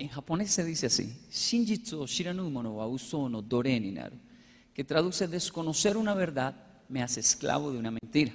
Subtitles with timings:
[0.00, 4.16] En japonés se dice así, Shinjitsu shiranu mono wa uso no dore ni naru,
[4.72, 6.54] que traduce desconocer una verdad
[6.88, 8.32] me hace esclavo de una mentira,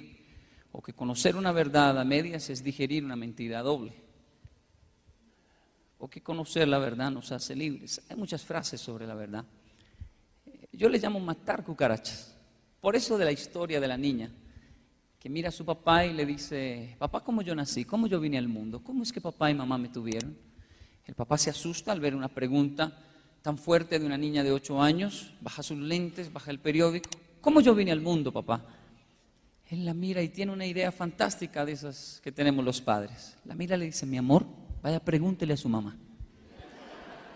[0.70, 3.92] o que conocer una verdad a medias es digerir una mentira doble,
[5.98, 8.00] o que conocer la verdad nos hace libres.
[8.08, 9.44] Hay muchas frases sobre la verdad.
[10.70, 12.32] Yo le llamo matar cucarachas.
[12.80, 14.30] Por eso de la historia de la niña,
[15.18, 17.84] que mira a su papá y le dice, papá, ¿cómo yo nací?
[17.84, 18.84] ¿Cómo yo vine al mundo?
[18.84, 20.46] ¿Cómo es que papá y mamá me tuvieron?
[21.06, 22.92] El papá se asusta al ver una pregunta
[23.40, 27.08] tan fuerte de una niña de 8 años, baja sus lentes, baja el periódico.
[27.40, 28.64] ¿Cómo yo vine al mundo, papá?
[29.68, 33.36] Él la mira y tiene una idea fantástica de esas que tenemos los padres.
[33.44, 34.44] La mira y le dice, mi amor,
[34.82, 35.96] vaya, pregúntele a su mamá.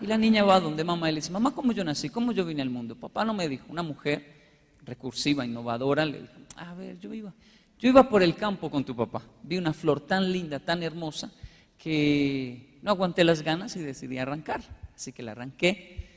[0.01, 2.09] Y la niña va donde mamá y le dice, mamá, ¿cómo yo nací?
[2.09, 2.95] ¿Cómo yo vine al mundo?
[2.95, 3.65] Papá no me dijo.
[3.69, 4.41] Una mujer
[4.83, 7.33] recursiva, innovadora, le dijo, a ver, yo iba,
[7.79, 9.21] yo iba por el campo con tu papá.
[9.43, 11.31] Vi una flor tan linda, tan hermosa,
[11.77, 14.61] que no aguanté las ganas y decidí arrancar.
[14.95, 16.07] Así que la arranqué.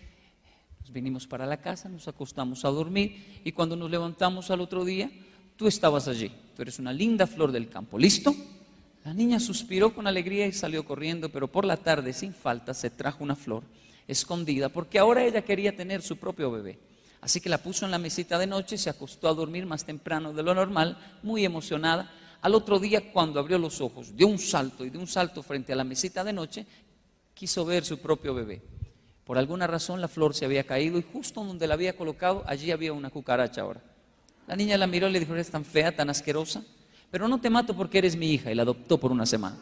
[0.81, 4.85] Nos vinimos para la casa, nos acostamos a dormir y cuando nos levantamos al otro
[4.85, 5.11] día,
[5.57, 6.31] tú estabas allí.
[6.55, 7.99] Tú eres una linda flor del campo.
[7.99, 8.35] ¿Listo?
[9.05, 12.91] La niña suspiró con alegría y salió corriendo, pero por la tarde, sin falta, se
[12.91, 13.63] trajo una flor
[14.07, 16.79] escondida porque ahora ella quería tener su propio bebé.
[17.21, 20.33] Así que la puso en la mesita de noche, se acostó a dormir más temprano
[20.35, 22.11] de lo normal, muy emocionada.
[22.45, 25.73] Al otro día, cuando abrió los ojos, dio un salto y de un salto frente
[25.73, 26.67] a la mesita de noche,
[27.33, 28.61] quiso ver su propio bebé.
[29.25, 32.71] Por alguna razón la flor se había caído y justo donde la había colocado, allí
[32.71, 33.83] había una cucaracha ahora.
[34.47, 36.63] La niña la miró y le dijo, eres tan fea, tan asquerosa,
[37.11, 39.57] pero no te mato porque eres mi hija y la adoptó por una semana.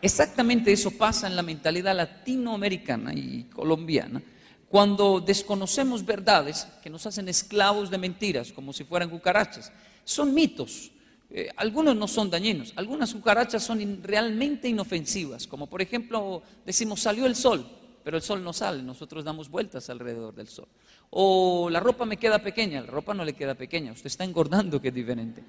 [0.00, 4.22] Exactamente eso pasa en la mentalidad latinoamericana y colombiana
[4.70, 9.70] cuando desconocemos verdades que nos hacen esclavos de mentiras, como si fueran cucarachas.
[10.04, 10.90] Son mitos.
[11.36, 17.26] Eh, algunos no son dañinos, algunas cucarachas son realmente inofensivas, como por ejemplo decimos salió
[17.26, 17.66] el sol,
[18.04, 20.68] pero el sol no sale, nosotros damos vueltas alrededor del sol.
[21.10, 24.80] O la ropa me queda pequeña, la ropa no le queda pequeña, usted está engordando,
[24.80, 25.42] que es diferente.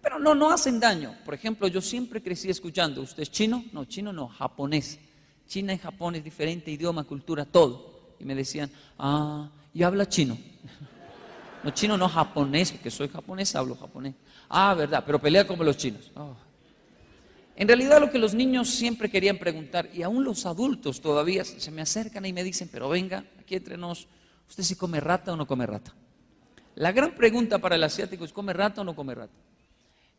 [0.00, 1.16] Pero no, no hacen daño.
[1.24, 3.64] Por ejemplo, yo siempre crecí escuchando, ¿usted es chino?
[3.72, 5.00] No, chino no, japonés.
[5.48, 8.14] China y Japón es diferente, idioma, cultura, todo.
[8.20, 10.38] Y me decían, ah, y habla chino.
[11.64, 14.14] No chino, no japonés, porque soy japonés, hablo japonés.
[14.56, 16.12] Ah, verdad, pero pelea como los chinos.
[16.14, 16.36] Oh.
[17.56, 21.72] En realidad lo que los niños siempre querían preguntar, y aún los adultos todavía se
[21.72, 24.06] me acercan y me dicen, pero venga, aquí entre nos,
[24.48, 25.92] ¿usted sí come rata o no come rata?
[26.76, 29.34] La gran pregunta para el asiático es, ¿come rata o no come rata?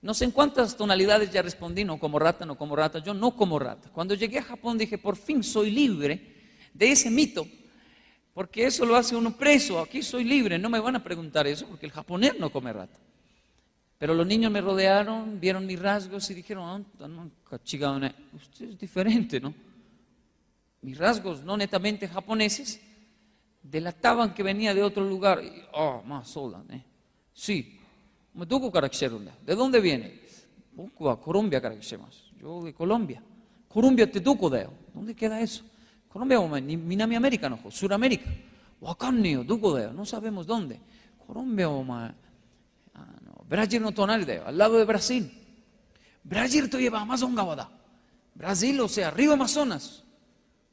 [0.02, 3.38] No sé en cuántas tonalidades ya respondí, no como rata, no como rata, yo no
[3.38, 3.90] como rata.
[3.94, 6.36] Cuando llegué a Japón dije, por fin soy libre
[6.74, 7.48] de ese mito,
[8.34, 11.66] porque eso lo hace uno preso, aquí soy libre, no me van a preguntar eso,
[11.68, 13.00] porque el japonés no come rata.
[13.98, 19.54] Pero los niños me rodearon, vieron mis rasgos y dijeron, ah, usted es diferente, ¿no?
[20.82, 22.82] Mis rasgos no netamente japoneses
[23.64, 25.42] delataban que venía de otro lugar.
[25.44, 26.84] Y, oh, más sola, ¿eh?
[27.34, 27.80] Sí,
[28.34, 30.22] ¿de dónde viene?
[31.24, 31.62] Colombia,
[32.40, 33.24] Yo de Colombia.
[33.68, 35.64] Colombia te duco de ¿Dónde queda eso?
[36.08, 38.30] Colombia, Minami América, no, Suramérica.
[38.80, 40.80] Wakanio, duco de no sabemos dónde.
[41.26, 41.68] Colombia,
[43.50, 45.32] o ma- ah, no, Brasil no tonal de al lado de Brasil.
[46.24, 47.70] Brasil te lleva Amazon Gabada.
[48.34, 50.04] Brasil, o sea, río Amazonas.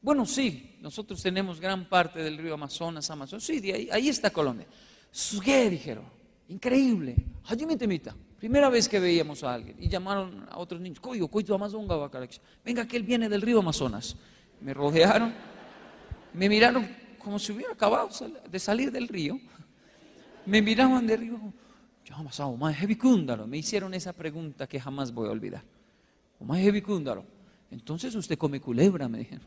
[0.01, 3.43] Bueno, sí, nosotros tenemos gran parte del río Amazonas, Amazonas.
[3.43, 4.67] Sí, ahí, está Colombia.
[5.43, 5.69] ¿Qué?
[5.69, 6.03] Dijeron.
[6.49, 7.15] Increíble.
[7.77, 8.15] temita.
[8.37, 9.77] Primera vez que veíamos a alguien.
[9.79, 10.99] Y llamaron a otros niños.
[10.99, 11.87] Coyo, coito Amazon
[12.65, 14.17] Venga, que él viene del río Amazonas.
[14.59, 15.33] Me rodearon.
[16.33, 18.09] Me miraron como si hubiera acabado
[18.49, 19.39] de salir del río.
[20.45, 21.39] Me miraban de río.
[23.47, 25.63] Me hicieron esa pregunta que jamás voy a olvidar.
[27.71, 29.45] Entonces usted come culebra, me dijeron.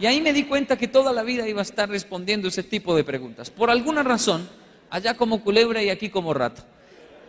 [0.00, 2.96] Y ahí me di cuenta que toda la vida iba a estar respondiendo ese tipo
[2.96, 3.50] de preguntas.
[3.50, 4.48] Por alguna razón,
[4.90, 6.66] allá como culebra y aquí como rata.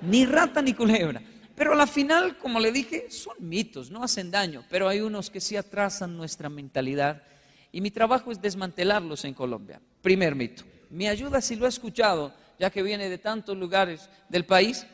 [0.02, 1.22] Ni rata ni culebra.
[1.56, 5.30] Pero a la final, como le dije, son mitos, no hacen daño, pero hay unos
[5.30, 7.24] que sí atrasan nuestra mentalidad
[7.72, 9.80] y mi trabajo es desmantelarlos en Colombia.
[10.02, 10.64] Primer mito.
[10.90, 14.86] Me ayuda si lo he escuchado, ya que viene de tantos lugares del país,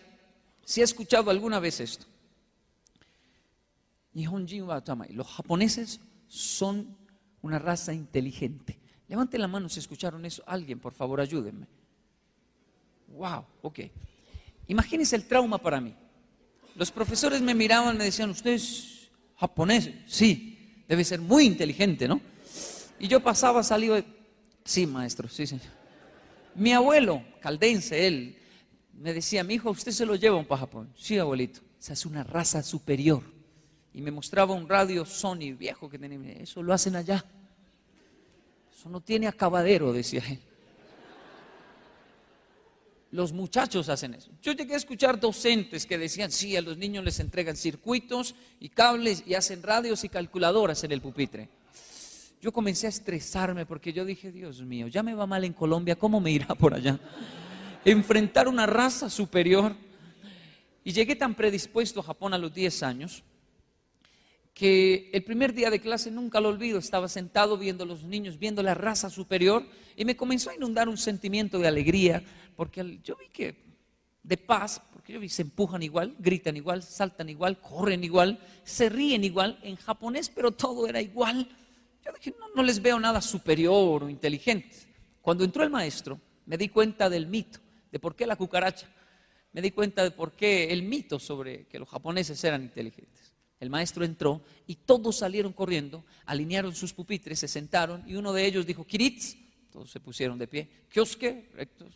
[0.64, 2.06] si he escuchado alguna vez esto.
[4.14, 6.98] Los japoneses son
[7.42, 8.80] una raza inteligente.
[9.08, 10.44] Levante la mano si escucharon eso.
[10.46, 11.68] Alguien, por favor, ayúdenme.
[13.08, 13.80] Wow, ok.
[14.68, 15.94] Imagínense el trauma para mí.
[16.76, 19.92] Los profesores me miraban, me decían, ¿usted es japonés?
[20.08, 22.22] Sí, debe ser muy inteligente, ¿no?
[23.00, 24.06] Y yo pasaba, salía,
[24.64, 25.60] sí, maestro, sí, sí.
[26.56, 28.38] Mi abuelo, caldense, él,
[28.94, 30.94] me decía, mi hijo, usted se lo lleva para Japón.
[30.96, 33.24] Sí, abuelito, esa es una raza superior
[33.94, 36.34] y me mostraba un radio Sony viejo que tenía.
[36.34, 37.26] Eso lo hacen allá.
[38.76, 40.40] Eso no tiene acabadero, decía él.
[43.12, 44.32] Los muchachos hacen eso.
[44.42, 48.70] Yo llegué a escuchar docentes que decían, sí, a los niños les entregan circuitos y
[48.70, 51.50] cables y hacen radios y calculadoras en el pupitre.
[52.42, 55.96] Yo comencé a estresarme porque yo dije, Dios mío, ya me va mal en Colombia,
[55.96, 57.00] ¿cómo me irá por allá?
[57.86, 59.76] Enfrentar una raza superior.
[60.84, 63.24] Y llegué tan predispuesto a Japón a los 10 años
[64.56, 68.40] que el primer día de clase nunca lo olvido, estaba sentado viendo a los niños,
[68.40, 69.64] viendo la raza superior,
[69.96, 72.24] y me comenzó a inundar un sentimiento de alegría,
[72.56, 73.56] porque yo vi que,
[74.24, 78.90] de paz, porque yo vi se empujan igual, gritan igual, saltan igual, corren igual, se
[78.90, 81.48] ríen igual, en japonés, pero todo era igual.
[82.06, 84.76] Yo dije, no, no les veo nada superior o inteligente.
[85.22, 87.60] Cuando entró el maestro, me di cuenta del mito,
[87.92, 88.90] de por qué la cucaracha,
[89.54, 93.34] me di cuenta de por qué el mito sobre que los japoneses eran inteligentes.
[93.60, 98.46] El maestro entró y todos salieron corriendo, alinearon sus pupitres, se sentaron y uno de
[98.46, 99.38] ellos dijo, Kiritz,
[99.72, 101.94] todos se pusieron de pie, Kioske, rectos.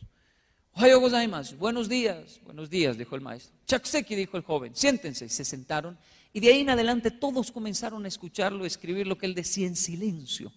[0.73, 3.55] Ohayo gozaimasu, buenos días, buenos días, dijo el maestro.
[3.65, 5.97] Chakseki, dijo el joven, siéntense, se sentaron
[6.35, 9.67] y de ahí en adelante todos comenzaron a escucharlo, a escribir lo que él decía
[9.67, 10.51] en silencio.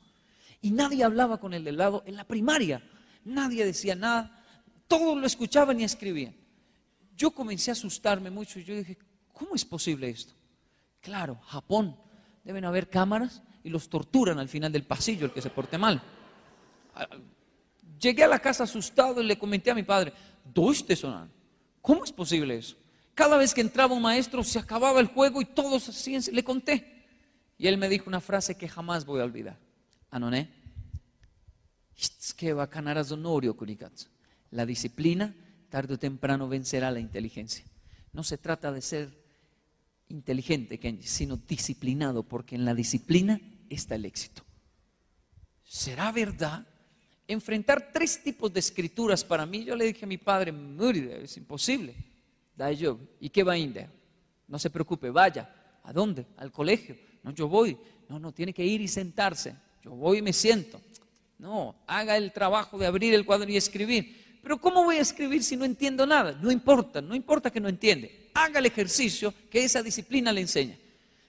[0.60, 2.82] Y nadie hablaba con él del lado, en la primaria,
[3.24, 4.44] nadie decía nada,
[4.88, 6.34] todos lo escuchaban y escribían.
[7.16, 8.98] Yo comencé a asustarme mucho yo dije,
[9.32, 10.34] ¿cómo es posible esto?
[11.00, 11.96] Claro, Japón.
[12.42, 16.02] Deben haber cámaras y los torturan al final del pasillo el que se porte mal.
[16.96, 17.06] Ah,
[18.00, 20.12] llegué a la casa asustado y le comenté a mi padre.
[20.52, 22.76] ¿Cómo es posible eso?
[23.18, 27.04] Cada vez que entraba un maestro se acababa el juego y todos así le conté.
[27.58, 29.58] Y él me dijo una frase que jamás voy a olvidar.
[30.12, 30.48] Anoné.
[34.52, 35.34] La disciplina
[35.68, 37.64] tarde o temprano vencerá la inteligencia.
[38.12, 39.10] No se trata de ser
[40.06, 44.44] inteligente, sino disciplinado, porque en la disciplina está el éxito.
[45.64, 46.64] ¿Será verdad?
[47.26, 50.54] Enfrentar tres tipos de escrituras para mí, yo le dije a mi padre,
[51.24, 51.96] es imposible.
[52.72, 53.58] Yo, ¿y qué va a?
[54.46, 55.52] No se preocupe, vaya.
[55.84, 56.26] ¿A dónde?
[56.36, 56.96] Al colegio.
[57.22, 57.78] No, yo voy.
[58.08, 59.54] No, no, tiene que ir y sentarse.
[59.82, 60.80] Yo voy y me siento.
[61.38, 64.40] No, haga el trabajo de abrir el cuadro y escribir.
[64.42, 66.32] Pero ¿cómo voy a escribir si no entiendo nada?
[66.40, 70.76] No importa, no importa que no entiende haga el ejercicio que esa disciplina le enseña.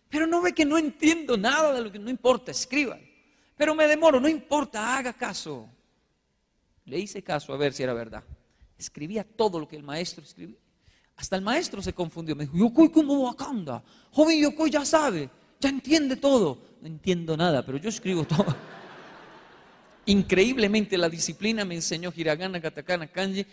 [0.09, 2.99] Pero no ve que no entiendo nada de lo que no importa, escriba.
[3.55, 5.69] Pero me demoro, no importa, haga caso.
[6.85, 8.23] Le hice caso a ver si era verdad.
[8.77, 10.57] Escribía todo lo que el maestro escribía.
[11.19, 12.33] Hasta el maestro se confundió.
[12.33, 13.83] Me dijo, Yokoi como Wakanda.
[14.11, 16.57] Joven Yokoi ya sabe, ya entiende todo.
[16.81, 18.45] No entiendo nada, pero yo escribo todo.
[20.05, 23.45] Increíblemente la disciplina me enseñó hiragana, katakana, kanji.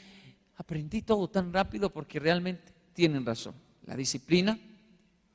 [0.56, 3.54] Aprendí todo tan rápido porque realmente tienen razón.
[3.84, 4.56] La disciplina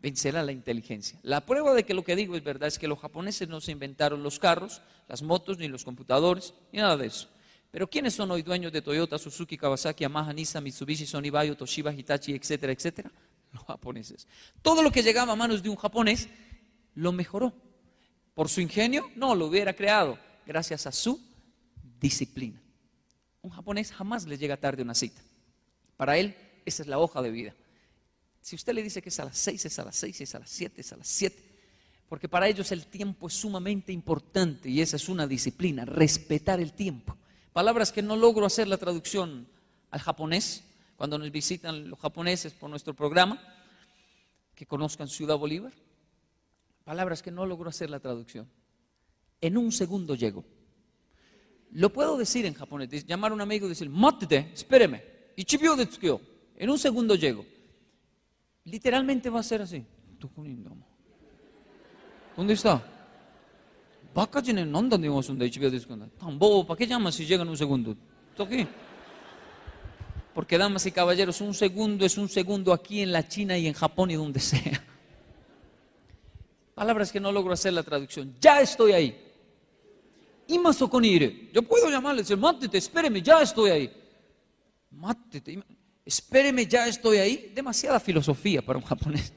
[0.01, 1.19] vencerá la inteligencia.
[1.23, 3.73] La prueba de que lo que digo es verdad es que los japoneses no se
[3.73, 7.27] inventaron los carros, las motos, ni los computadores, ni nada de eso.
[7.71, 11.93] Pero ¿quiénes son hoy dueños de Toyota, Suzuki, Kawasaki, Yamaha, Nissan, Mitsubishi, Sony, Bayo, Toshiba,
[11.93, 13.11] Hitachi, etcétera, etcétera?
[13.53, 14.27] Los japoneses.
[14.61, 16.27] Todo lo que llegaba a manos de un japonés
[16.95, 17.53] lo mejoró.
[18.33, 19.09] ¿Por su ingenio?
[19.15, 21.19] No, lo hubiera creado gracias a su
[21.99, 22.61] disciplina.
[23.41, 25.21] Un japonés jamás le llega tarde una cita.
[25.97, 26.35] Para él
[26.65, 27.55] esa es la hoja de vida.
[28.41, 30.39] Si usted le dice que es a las 6, es a las 6, es a
[30.39, 31.43] las 7, es a las 7.
[32.09, 36.73] Porque para ellos el tiempo es sumamente importante y esa es una disciplina, respetar el
[36.73, 37.17] tiempo.
[37.53, 39.48] Palabras que no logro hacer la traducción
[39.89, 40.63] al japonés
[40.96, 43.41] cuando nos visitan los japoneses por nuestro programa,
[44.55, 45.74] que conozcan Ciudad Bolívar.
[46.84, 48.48] Palabras que no logro hacer la traducción.
[49.41, 50.46] En un segundo llego.
[51.72, 55.03] Lo puedo decir en japonés, llamar a un amigo y decir, matete, espéreme,
[55.36, 55.88] ichibyo de
[56.58, 57.46] en un segundo llego.
[58.65, 59.84] Literalmente va a ser así.
[62.38, 63.00] ¿Dónde está?
[64.13, 64.27] ¿Para
[66.77, 67.96] qué llamas si llega en un segundo?
[70.34, 73.74] Porque, damas y caballeros, un segundo es un segundo aquí en la China y en
[73.74, 74.84] Japón y donde sea.
[76.74, 78.34] Palabras que no logro hacer la traducción.
[78.39, 79.27] Ya estoy ahí.
[80.48, 81.50] Imaso konire.
[81.53, 83.94] Yo puedo llamarle, decir, mátete, espéreme, ya estoy ahí.
[84.91, 85.62] Mátete,
[86.06, 87.51] espéreme, ya estoy ahí.
[87.53, 89.34] Demasiada filosofía para un japonés.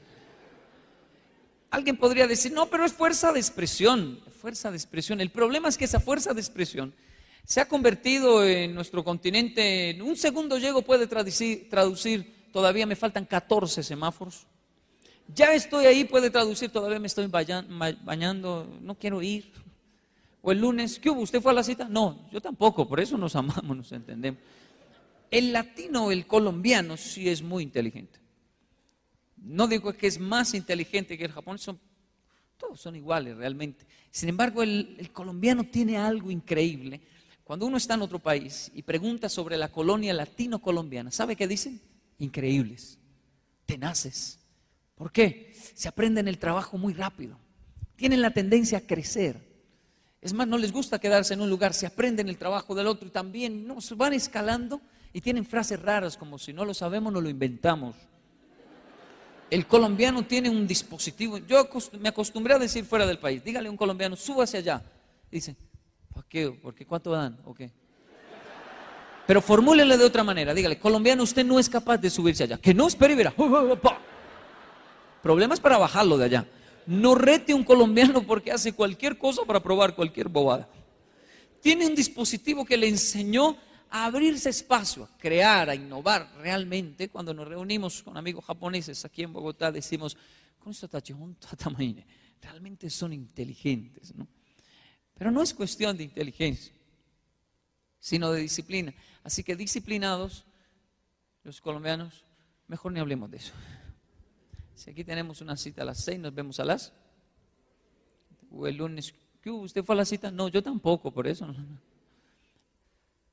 [1.75, 4.21] Alguien podría decir, no, pero es fuerza de expresión.
[4.39, 5.19] Fuerza de expresión.
[5.19, 6.93] El problema es que esa fuerza de expresión
[7.43, 12.95] se ha convertido en nuestro continente, en un segundo llego puede traducir, traducir, todavía me
[12.95, 14.47] faltan 14 semáforos.
[15.35, 19.51] Ya estoy ahí, puede traducir, todavía me estoy bañando, no quiero ir.
[20.43, 21.19] O el lunes, ¿qué hubo?
[21.23, 21.89] ¿Usted fue a la cita?
[21.89, 24.39] No, yo tampoco, por eso nos amamos, nos entendemos.
[25.29, 28.24] El latino, el colombiano, sí es muy inteligente.
[29.45, 31.79] No digo que es más inteligente que el japonés, son,
[32.57, 33.85] todos son iguales realmente.
[34.11, 37.01] Sin embargo, el colombiano tiene algo increíble
[37.45, 41.79] cuando uno está en otro país y pregunta sobre la colonia latino-colombiana, ¿sabe qué dicen?
[42.17, 42.97] Increíbles,
[43.67, 44.39] tenaces.
[44.95, 45.53] ¿Por qué?
[45.75, 47.37] Se aprenden el trabajo muy rápido.
[47.95, 49.39] Tienen la tendencia a crecer.
[50.21, 53.07] Es más, no les gusta quedarse en un lugar, se aprenden el trabajo del otro
[53.07, 54.81] y también no, van escalando
[55.13, 57.95] y tienen frases raras como si no lo sabemos, no lo inventamos.
[59.49, 61.67] El colombiano tiene un dispositivo, yo
[61.99, 64.83] me acostumbré a decir fuera del país, dígale a un colombiano, súbase allá.
[65.31, 65.55] Dice,
[66.15, 66.49] ¿Para qué?
[66.49, 66.85] ¿Por qué?
[66.85, 67.37] ¿Cuánto dan?
[67.43, 67.69] ¿O qué?
[69.27, 70.53] Pero formúlele de otra manera.
[70.53, 72.57] Dígale, colombiano, usted no es capaz de subirse allá.
[72.57, 73.33] Que no, espere y verá.
[75.21, 76.47] Problemas para bajarlo de allá.
[76.85, 80.69] No rete un colombiano porque hace cualquier cosa para probar cualquier bobada.
[81.59, 83.57] Tiene un dispositivo que le enseñó
[83.89, 87.09] abrirse espacio, a crear, a innovar realmente.
[87.09, 90.17] Cuando nos reunimos con amigos japoneses aquí en Bogotá, decimos,
[90.59, 90.89] con esto
[92.41, 94.27] realmente son inteligentes, ¿no?
[95.15, 96.73] Pero no es cuestión de inteligencia,
[97.99, 98.93] sino de disciplina.
[99.23, 100.45] Así que disciplinados,
[101.43, 102.25] los colombianos,
[102.67, 103.53] mejor ni hablemos de eso.
[104.75, 106.91] Si aquí tenemos una cita a las seis, nos vemos a las.
[108.51, 110.31] O el lunes, ¿qué ¿Usted fue a la cita?
[110.31, 111.47] No, yo tampoco, por eso.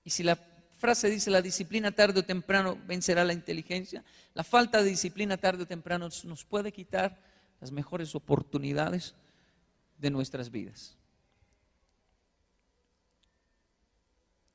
[0.04, 4.04] Y si la frase dice la disciplina tarde o temprano vencerá la inteligencia,
[4.34, 7.18] la falta de disciplina tarde o temprano nos puede quitar
[7.60, 9.14] las mejores oportunidades
[9.98, 10.96] de nuestras vidas.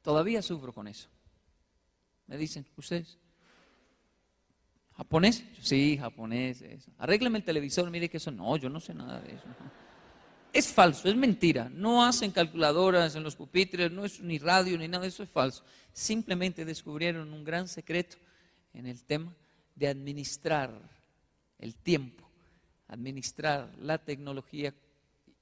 [0.02, 1.10] Todavía sufro con eso.
[2.28, 3.18] Me dicen, ¿ustedes?
[4.98, 5.44] ¿Japonés?
[5.62, 6.62] Sí, japonés.
[6.62, 6.92] Eso.
[6.98, 9.46] Arrégleme el televisor, mire que eso no, yo no sé nada de eso.
[10.54, 11.70] Es falso, es mentira.
[11.70, 15.64] No hacen calculadoras en los pupitres, no es ni radio ni nada, eso es falso.
[15.94, 18.18] Simplemente descubrieron un gran secreto
[18.74, 19.34] en el tema
[19.76, 20.72] de administrar
[21.60, 22.28] el tiempo,
[22.88, 24.74] administrar la tecnología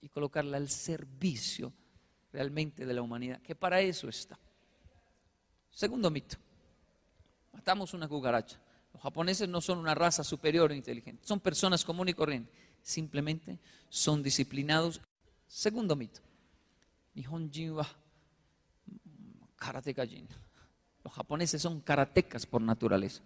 [0.01, 1.73] y colocarla al servicio
[2.31, 4.37] realmente de la humanidad, que para eso está.
[5.71, 6.37] Segundo mito.
[7.53, 8.59] Matamos una cucaracha.
[8.93, 11.25] Los japoneses no son una raza superior e inteligente.
[11.25, 12.53] Son personas comunes y corrientes.
[12.85, 13.57] Simplemente
[13.89, 15.01] son disciplinados.
[15.47, 16.21] Segundo mito.
[17.15, 17.87] Nihonjin wa
[19.55, 20.03] karateka
[21.03, 23.23] Los japoneses son karatecas por naturaleza.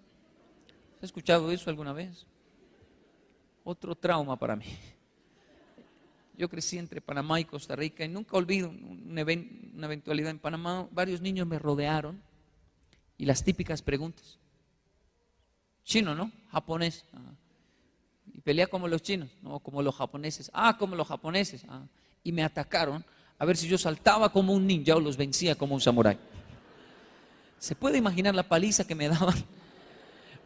[0.99, 2.25] ¿Has escuchado eso alguna vez?
[3.65, 4.65] Otro trauma para mí.
[6.37, 10.87] Yo crecí entre Panamá y Costa Rica y nunca olvido una eventualidad en Panamá.
[10.89, 12.23] Varios niños me rodearon
[13.17, 14.39] y las típicas preguntas.
[15.83, 16.31] Chino, ¿no?
[16.49, 17.03] Japonés.
[18.39, 20.49] Y pelea como los chinos, no como los japoneses.
[20.53, 21.65] Ah, como los japoneses.
[21.67, 21.83] Ah.
[22.23, 23.03] Y me atacaron
[23.37, 26.17] a ver si yo saltaba como un ninja o los vencía como un samurái.
[27.57, 29.35] ¿Se puede imaginar la paliza que me daban?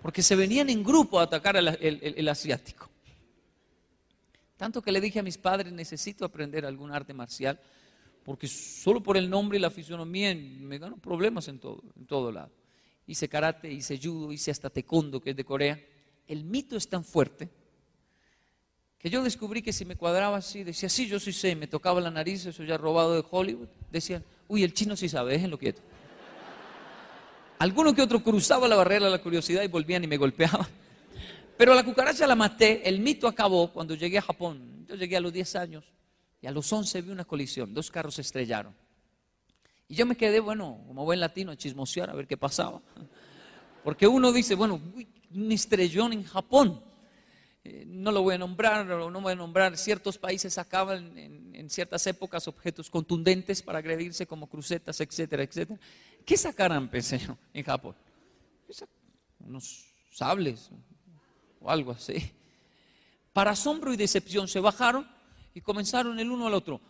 [0.02, 2.90] Porque se venían en grupo a atacar al asiático.
[4.58, 7.60] Tanto que le dije a mis padres, necesito aprender algún arte marcial,
[8.24, 12.32] porque solo por el nombre y la fisonomía me gano problemas en todo, en todo
[12.32, 12.50] lado
[13.06, 15.80] hice karate, hice judo, hice hasta taekwondo, que es de Corea.
[16.28, 17.50] El mito es tan fuerte
[19.04, 22.00] que yo descubrí que si me cuadraba así, decía, sí, yo sí sé, me tocaba
[22.00, 25.82] la nariz, eso ya robado de Hollywood, decían, uy, el chino sí sabe, déjenlo quieto.
[27.60, 30.66] Alguno que otro cruzaba la barrera de la curiosidad y volvían y me golpeaban.
[31.58, 34.86] Pero la cucaracha la maté, el mito acabó cuando llegué a Japón.
[34.88, 35.84] Yo llegué a los 10 años
[36.42, 38.74] y a los 11 vi una colisión, dos carros se estrellaron.
[39.90, 42.82] Y yo me quedé, bueno, como buen latino, a chismosear a ver qué pasaba.
[43.84, 44.80] Porque uno dice, bueno,
[45.36, 46.93] un estrellón en Japón.
[47.66, 52.06] Eh, no lo voy a nombrar, no voy a nombrar, ciertos países sacaban en, ciertas
[52.08, 55.80] épocas objetos contundentes para agredirse como crucetas, etcétera, etcétera.
[56.26, 57.22] ¿Qué sacarán, pensé
[57.54, 57.96] en Japón?
[59.40, 60.70] Unos sables
[61.62, 62.32] o algo así.
[63.32, 65.08] Para asombro y decepción se bajaron
[65.56, 66.82] y comenzaron el uno al otro.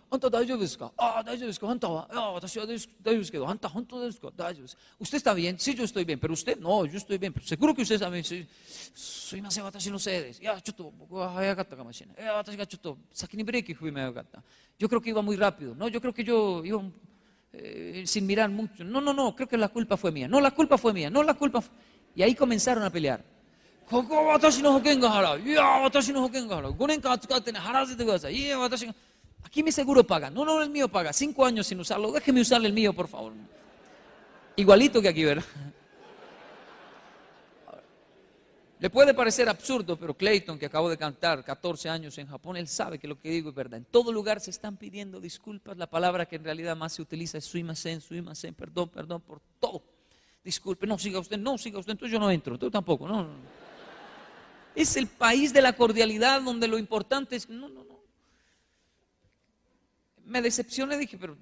[4.99, 5.59] ¿Usted está bien?
[5.59, 6.19] Sí, yo estoy bien.
[6.19, 6.57] ¿Pero usted?
[6.59, 7.33] No, yo estoy bien.
[7.33, 8.23] Pero seguro que usted está bien.
[8.93, 10.33] Soy más no sé.
[14.79, 15.75] Yo creo que iba muy rápido.
[15.75, 16.81] No, yo creo que yo iba
[17.51, 18.83] eh, sin mirar mucho.
[18.83, 20.27] No, no, no, creo que la culpa fue mía.
[20.27, 21.09] No, la culpa fue mía.
[21.09, 21.73] No, la culpa fue...
[22.15, 23.32] Y ahí comenzaron a pelear.
[23.92, 25.48] ここは私の保険が払う。
[25.48, 26.72] いや、私の保険が払う。
[26.72, 28.34] 5年間扱ってね、払わせてください。
[28.34, 28.94] いや、私が。
[29.42, 30.30] Aquí mi seguro paga.
[30.30, 31.12] No, no, el mío paga.
[31.12, 32.12] Cinco años sin usarlo.
[32.12, 33.32] Déjeme usar el mío, por favor.
[34.56, 35.44] Igualito que aquí, ¿verdad?
[38.80, 42.68] Le puede parecer absurdo, pero Clayton, que acabo de cantar 14 años en Japón, él
[42.68, 43.78] sabe que lo que digo es verdad.
[43.78, 45.76] En todo lugar se están pidiendo disculpas.
[45.76, 49.82] La palabra que en realidad más se utiliza es suimasen, suimasen, perdón, perdón por todo.
[50.44, 53.22] Disculpe, no siga usted, no siga usted, entonces yo no entro, tú tampoco, no.
[53.22, 53.28] no.
[54.75, 57.99] Es el país de la cordialidad donde lo importante es, no, no, no.
[60.25, 61.37] Me decepcioné, dije, pero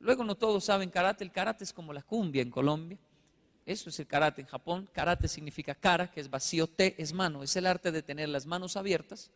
[0.00, 1.22] luego no todos saben karate.
[1.24, 2.98] El karate es como la cumbia en Colombia.
[3.64, 4.88] Eso es el karate en Japón.
[4.92, 7.42] Karate significa cara, que es vacío, te es mano.
[7.42, 9.30] Es el arte de tener las manos abiertas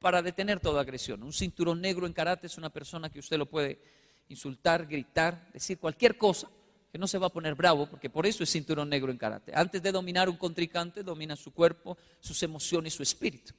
[0.00, 1.22] para detener toda agresión.
[1.22, 3.80] Un cinturón negro en karate es una persona que usted lo puede
[4.28, 6.48] insultar, gritar, decir cualquier cosa
[6.94, 9.50] que no se va a poner bravo, porque por eso es cinturón negro en karate.
[9.52, 13.52] Antes de dominar un contrincante, domina su cuerpo, sus emociones su espíritu.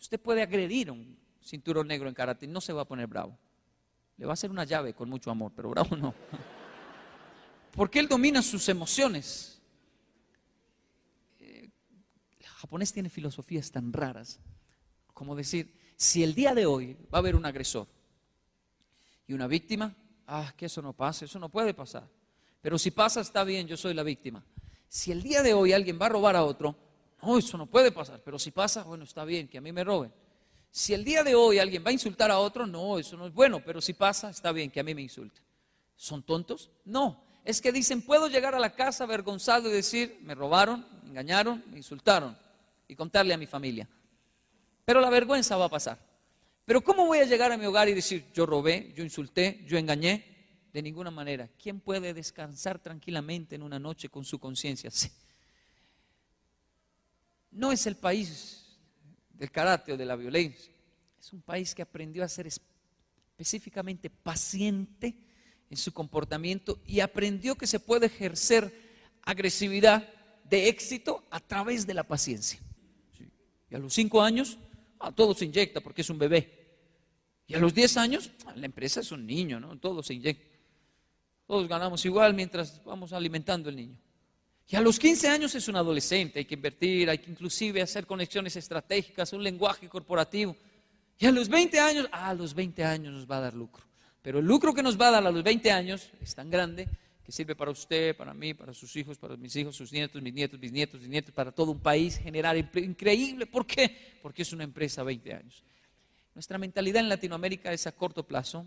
[0.00, 3.36] Usted puede agredir un cinturón negro en karate no se va a poner bravo.
[4.16, 6.14] Le va a hacer una llave con mucho amor, pero bravo no.
[7.74, 9.60] Porque él domina sus emociones.
[11.40, 11.68] Eh,
[12.38, 14.38] el japonés tiene filosofías tan raras
[15.12, 17.88] como decir, si el día de hoy va a haber un agresor
[19.26, 19.92] y una víctima,
[20.28, 22.08] ah, que eso no pase, eso no puede pasar.
[22.60, 24.44] Pero si pasa, está bien, yo soy la víctima.
[24.88, 26.74] Si el día de hoy alguien va a robar a otro,
[27.22, 28.20] no, eso no puede pasar.
[28.24, 30.12] Pero si pasa, bueno, está bien, que a mí me roben.
[30.70, 33.32] Si el día de hoy alguien va a insultar a otro, no, eso no es
[33.32, 33.62] bueno.
[33.64, 35.40] Pero si pasa, está bien, que a mí me insulte.
[35.96, 36.70] ¿Son tontos?
[36.84, 37.24] No.
[37.44, 41.64] Es que dicen, puedo llegar a la casa avergonzado y decir, me robaron, me engañaron,
[41.70, 42.36] me insultaron
[42.86, 43.88] y contarle a mi familia.
[44.84, 45.98] Pero la vergüenza va a pasar.
[46.64, 49.78] Pero ¿cómo voy a llegar a mi hogar y decir, yo robé, yo insulté, yo
[49.78, 50.37] engañé?
[50.78, 51.50] De ninguna manera.
[51.60, 54.92] ¿Quién puede descansar tranquilamente en una noche con su conciencia?
[54.92, 55.10] Sí.
[57.50, 58.78] No es el país
[59.30, 60.72] del karate o de la violencia.
[61.18, 65.16] Es un país que aprendió a ser específicamente paciente
[65.68, 68.72] en su comportamiento y aprendió que se puede ejercer
[69.22, 70.08] agresividad
[70.44, 72.60] de éxito a través de la paciencia.
[73.68, 74.58] Y a los cinco años,
[75.00, 76.54] a todo se inyecta porque es un bebé.
[77.48, 79.76] Y a los diez años, la empresa es un niño, ¿no?
[79.76, 80.47] Todo se inyecta.
[81.48, 83.96] Todos ganamos igual mientras vamos alimentando al niño.
[84.68, 88.06] Y a los 15 años es un adolescente, hay que invertir, hay que inclusive hacer
[88.06, 90.54] conexiones estratégicas, un lenguaje corporativo.
[91.18, 93.82] Y a los 20 años, a los 20 años nos va a dar lucro.
[94.20, 96.86] Pero el lucro que nos va a dar a los 20 años es tan grande
[97.24, 100.34] que sirve para usted, para mí, para sus hijos, para mis hijos, sus nietos, mis
[100.34, 103.46] nietos, mis nietos, mis nietos, para todo un país, generar empleo increíble.
[103.46, 104.18] ¿Por qué?
[104.20, 105.64] Porque es una empresa a 20 años.
[106.34, 108.66] Nuestra mentalidad en Latinoamérica es a corto plazo,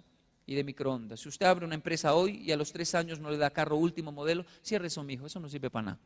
[0.51, 1.21] y de microondas.
[1.21, 3.77] Si usted abre una empresa hoy y a los tres años no le da carro
[3.77, 5.99] último modelo, cierre eso, mijo, eso no sirve para nada.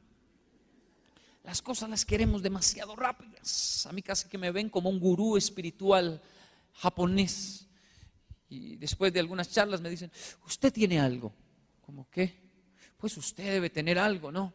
[1.43, 3.87] Las cosas las queremos demasiado rápidas.
[3.87, 6.21] A mí casi que me ven como un gurú espiritual
[6.73, 7.67] japonés.
[8.47, 10.11] Y después de algunas charlas me dicen,
[10.45, 11.33] usted tiene algo.
[11.81, 12.51] ¿Cómo qué?
[12.97, 14.53] Pues usted debe tener algo, ¿no?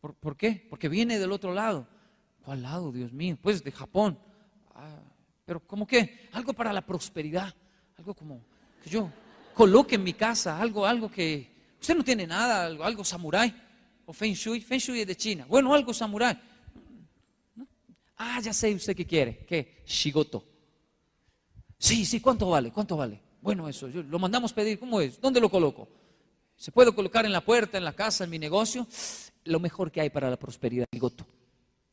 [0.00, 0.66] por, qué?
[0.68, 1.86] Porque viene del otro lado.
[2.44, 3.38] ¿Cuál lado, Dios mío?
[3.40, 4.18] Pues de Japón.
[4.74, 4.98] Ah,
[5.44, 6.28] pero ¿cómo qué?
[6.32, 7.54] Algo para la prosperidad
[7.98, 8.44] algo como
[8.86, 9.10] yo
[9.54, 13.54] coloque en mi casa, algo, algo que usted no tiene nada, algo, algo samurái
[14.06, 16.38] o feng shui, feng shui es de China, bueno, algo samurái.
[18.18, 19.82] Ah, ya sé usted qué quiere, ¿qué?
[19.86, 20.42] Shigoto.
[21.78, 22.70] Sí, sí, ¿cuánto vale?
[22.70, 23.20] ¿Cuánto vale?
[23.42, 25.20] Bueno, eso, lo mandamos pedir, ¿cómo es?
[25.20, 25.88] ¿Dónde lo coloco?
[26.56, 28.86] ¿Se puede colocar en la puerta, en la casa, en mi negocio?
[29.44, 31.26] Lo mejor que hay para la prosperidad, Shigoto.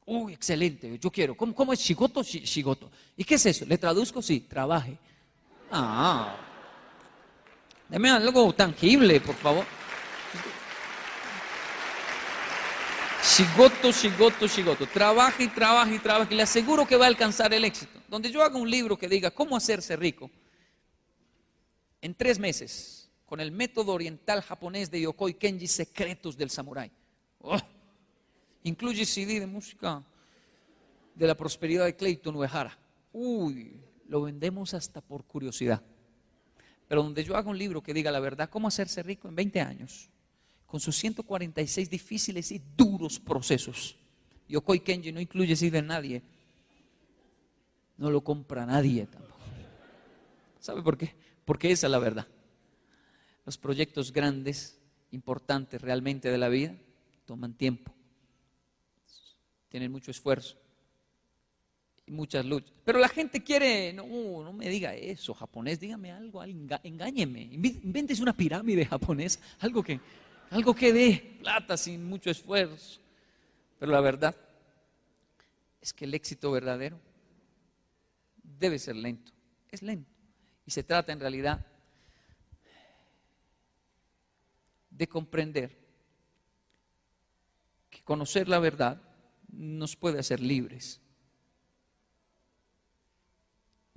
[0.06, 1.36] Uy, excelente, yo quiero.
[1.36, 2.23] ¿Cómo, cómo es Shigoto?
[2.23, 2.89] Shigoto.
[3.17, 3.65] ¿Y qué es eso?
[3.65, 4.21] ¿Le traduzco?
[4.21, 4.97] Sí, trabaje.
[5.69, 6.53] Ah.
[7.89, 9.65] Deme algo tangible, por favor.
[13.24, 14.86] Shigoto, shigoto, shigoto.
[14.88, 18.00] Trabaja y trabaja y trabaja y le aseguro que va a alcanzar el éxito.
[18.10, 20.30] Donde yo haga un libro que diga cómo hacerse rico
[22.02, 26.91] en tres meses con el método oriental japonés de Yokoi Kenji, Secretos del Samurái.
[27.39, 27.58] Oh.
[28.63, 30.04] Incluye CD de música
[31.15, 32.78] de la prosperidad de Clayton Uehara.
[33.12, 35.82] Uy, lo vendemos hasta por curiosidad.
[36.93, 39.62] Pero donde yo haga un libro que diga la verdad, cómo hacerse rico en 20
[39.62, 40.12] años,
[40.67, 43.97] con sus 146 difíciles y duros procesos.
[44.47, 46.21] Yokoi Kenji no incluye CD de nadie.
[47.97, 49.39] No lo compra nadie tampoco.
[50.60, 51.15] ¿Sabe por qué?
[51.45, 52.27] Porque esa es la verdad.
[53.43, 54.79] Los proyectos grandes,
[55.10, 56.75] importantes realmente de la vida,
[57.25, 57.91] toman tiempo,
[59.69, 60.62] tienen mucho esfuerzo
[62.08, 62.72] muchas luchas.
[62.84, 64.06] Pero la gente quiere, no,
[64.44, 70.00] no me diga eso, japonés, dígame algo, engáñeme, invéntese una pirámide japonés, algo que,
[70.50, 73.00] algo que dé plata sin mucho esfuerzo.
[73.80, 74.36] Pero la verdad
[75.82, 77.00] es que el éxito verdadero
[78.42, 79.32] debe ser lento,
[79.72, 80.10] es lento.
[80.66, 81.66] Y se trata en realidad
[84.89, 85.78] de comprender
[87.89, 89.02] que conocer la verdad
[89.50, 91.02] nos puede hacer libres.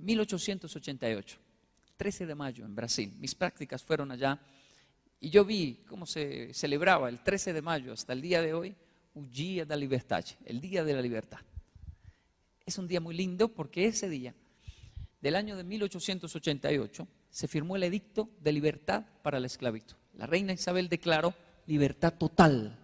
[0.07, 1.37] 1888,
[1.97, 3.13] 13 de mayo en Brasil.
[3.19, 4.39] Mis prácticas fueron allá
[5.19, 8.73] y yo vi cómo se celebraba el 13 de mayo hasta el día de hoy,
[9.13, 11.39] el la Libertad, el Día de la Libertad.
[12.65, 14.33] Es un día muy lindo porque ese día
[15.19, 19.95] del año de 1888 se firmó el edicto de libertad para la esclavitud.
[20.13, 21.33] La reina Isabel declaró
[21.65, 22.79] libertad total.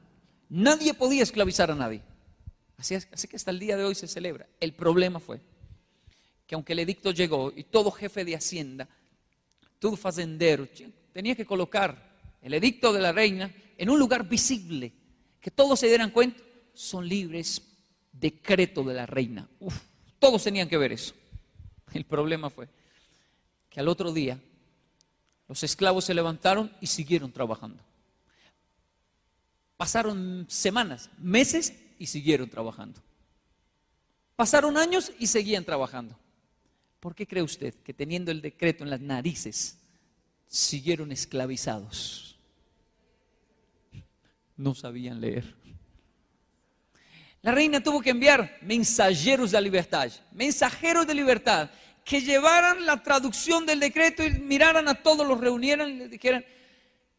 [0.49, 2.01] Nadie podía esclavizar a nadie.
[2.75, 4.45] Así que hasta el día de hoy se celebra.
[4.59, 5.39] El problema fue
[6.45, 8.87] que aunque el edicto llegó y todo jefe de hacienda,
[9.79, 10.67] todo fazendero,
[11.11, 14.93] tenía que colocar el edicto de la reina en un lugar visible,
[15.39, 16.41] que todos se dieran cuenta,
[16.73, 17.61] son libres,
[18.11, 19.47] decreto de la reina.
[20.19, 21.13] todos tenían que ver eso.
[21.93, 22.69] El problema fue
[23.69, 24.39] que al otro día
[25.47, 27.83] los esclavos se levantaron y siguieron trabajando.
[29.77, 33.01] Pasaron semanas, meses y siguieron trabajando.
[34.35, 36.17] Pasaron años y seguían trabajando.
[37.03, 39.77] ¿Por qué cree usted que teniendo el decreto en las narices
[40.47, 42.39] siguieron esclavizados?
[44.55, 45.53] No sabían leer.
[47.41, 51.69] La reina tuvo que enviar mensajeros de libertad, mensajeros de libertad,
[52.05, 56.45] que llevaran la traducción del decreto y miraran a todos, los reunieran y les dijeran,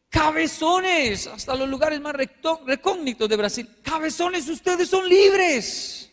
[0.09, 6.11] cabezones, hasta los lugares más recógnitos de Brasil, cabezones, ustedes son libres.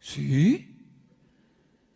[0.00, 0.77] ¿Sí?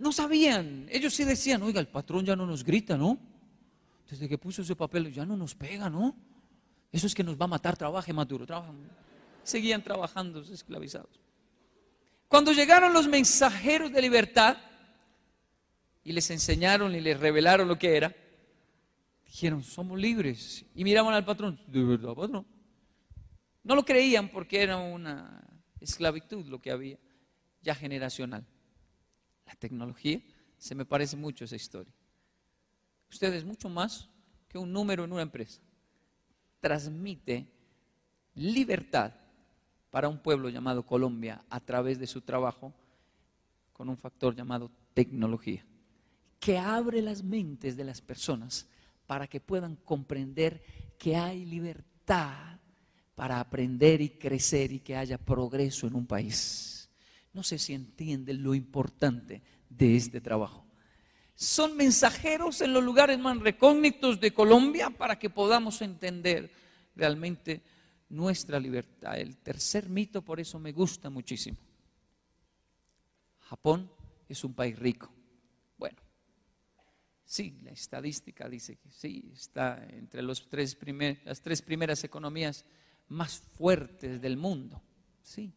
[0.03, 3.21] No sabían, ellos sí decían, oiga, el patrón ya no nos grita, ¿no?
[4.11, 6.17] Desde que puso ese papel ya no nos pega, ¿no?
[6.91, 8.75] Eso es que nos va a matar, trabaje Maduro, trabajan.
[9.45, 11.21] Seguían trabajando esclavizados.
[12.27, 14.57] Cuando llegaron los mensajeros de libertad,
[16.03, 18.12] y les enseñaron y les revelaron lo que era,
[19.25, 20.65] dijeron, somos libres.
[20.75, 22.45] Y miraban al patrón, ¿de verdad, patrón?
[23.62, 26.99] No lo creían porque era una esclavitud lo que había,
[27.61, 28.45] ya generacional.
[29.53, 30.19] La tecnología
[30.57, 31.93] se me parece mucho esa historia.
[33.11, 34.09] Usted es mucho más
[34.49, 35.61] que un número en una empresa.
[36.59, 37.47] Transmite
[38.35, 39.12] libertad
[39.91, 42.73] para un pueblo llamado Colombia a través de su trabajo
[43.75, 45.67] con un factor llamado tecnología
[46.41, 48.67] que abre las mentes de las personas
[49.07, 50.62] para que puedan comprender
[50.99, 52.59] que hay libertad
[53.15, 56.82] para aprender y crecer y que haya progreso en un país.
[57.33, 60.66] No sé si entienden lo importante de este trabajo.
[61.35, 66.53] Son mensajeros en los lugares más recógnitos de Colombia para que podamos entender
[66.95, 67.62] realmente
[68.11, 69.18] nuestra libertad.
[69.18, 71.57] El tercer mito, por eso me gusta muchísimo.
[73.40, 73.90] Japón
[74.29, 75.12] es un país rico.
[77.33, 82.66] Sí, la estadística dice que sí, está entre las tres primeras economías
[83.09, 84.83] más fuertes del mundo.
[85.23, 85.51] Sí.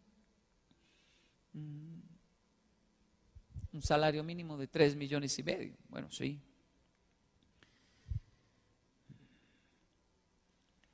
[1.55, 2.01] Mm.
[3.73, 5.75] Un salario mínimo de tres millones y medio.
[5.89, 6.39] Bueno, sí.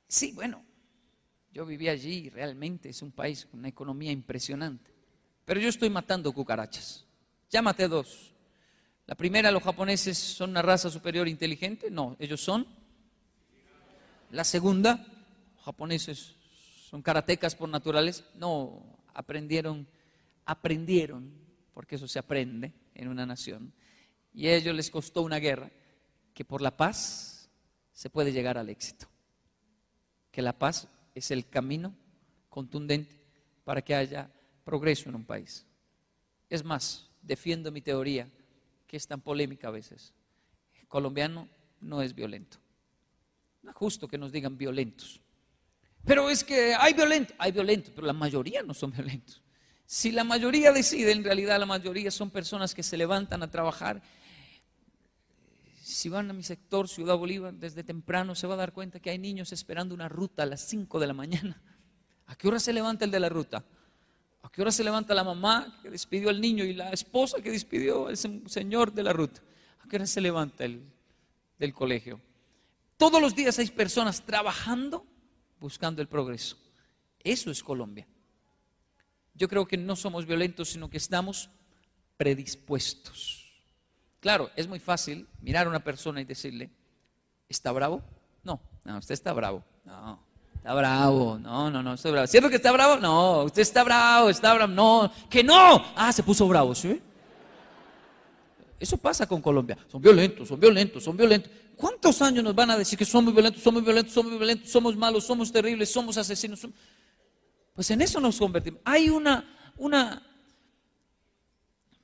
[0.07, 0.63] Sí, bueno,
[1.53, 4.91] yo viví allí y realmente es un país con una economía impresionante.
[5.45, 7.05] Pero yo estoy matando cucarachas.
[7.61, 8.33] Maté dos.
[9.07, 11.91] La primera, los japoneses son una raza superior inteligente.
[11.91, 12.65] No, ellos son.
[14.31, 15.05] La segunda,
[15.55, 16.35] los japoneses
[16.89, 18.23] son karatecas por naturales.
[18.35, 18.81] No,
[19.13, 19.87] aprendieron,
[20.45, 21.31] aprendieron,
[21.73, 23.73] porque eso se aprende en una nación.
[24.33, 25.71] Y a ellos les costó una guerra,
[26.33, 27.49] que por la paz
[27.91, 29.07] se puede llegar al éxito.
[30.31, 31.93] Que la paz es el camino
[32.49, 33.21] contundente
[33.63, 34.31] para que haya
[34.63, 35.65] progreso en un país.
[36.49, 38.29] Es más, defiendo mi teoría,
[38.87, 40.13] que es tan polémica a veces.
[40.87, 41.47] Colombiano
[41.79, 42.57] no es violento.
[43.63, 45.21] No es justo que nos digan violentos.
[46.03, 49.41] Pero es que hay violentos, hay violentos, pero la mayoría no son violentos.
[49.91, 54.01] Si la mayoría decide, en realidad la mayoría son personas que se levantan a trabajar.
[55.83, 59.09] Si van a mi sector, Ciudad Bolívar, desde temprano se va a dar cuenta que
[59.09, 61.61] hay niños esperando una ruta a las 5 de la mañana.
[62.27, 63.65] ¿A qué hora se levanta el de la ruta?
[64.43, 67.51] ¿A qué hora se levanta la mamá que despidió al niño y la esposa que
[67.51, 69.41] despidió al señor de la ruta?
[69.81, 70.89] ¿A qué hora se levanta el
[71.59, 72.21] del colegio?
[72.95, 75.05] Todos los días hay personas trabajando
[75.59, 76.55] buscando el progreso.
[77.19, 78.07] Eso es Colombia.
[79.41, 81.49] Yo creo que no somos violentos, sino que estamos
[82.15, 83.51] predispuestos.
[84.19, 86.69] Claro, es muy fácil mirar a una persona y decirle,
[87.49, 88.03] ¿está bravo?
[88.43, 89.63] No, no, usted está bravo.
[89.83, 90.23] No,
[90.57, 91.39] está bravo.
[91.39, 92.27] No, no, no, estoy bravo.
[92.27, 92.97] ¿Cierto que está bravo?
[92.97, 94.71] No, usted está bravo, está bravo.
[94.71, 95.85] No, que no.
[95.95, 97.01] Ah, se puso bravo, ¿sí?
[98.79, 99.75] Eso pasa con Colombia.
[99.91, 101.51] Son violentos, son violentos, son violentos.
[101.75, 105.25] ¿Cuántos años nos van a decir que somos violentos, somos violentos, somos violentos, somos malos,
[105.25, 106.67] somos terribles, somos asesinos?
[107.73, 108.81] Pues en eso nos convertimos.
[108.85, 109.47] Hay una,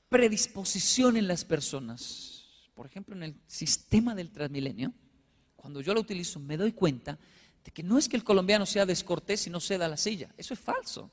[0.09, 2.45] predisposición en las personas.
[2.73, 4.93] Por ejemplo, en el sistema del Transmilenio,
[5.55, 7.17] cuando yo lo utilizo, me doy cuenta
[7.63, 10.33] de que no es que el colombiano sea descortés y no ceda la silla.
[10.37, 11.11] Eso es falso.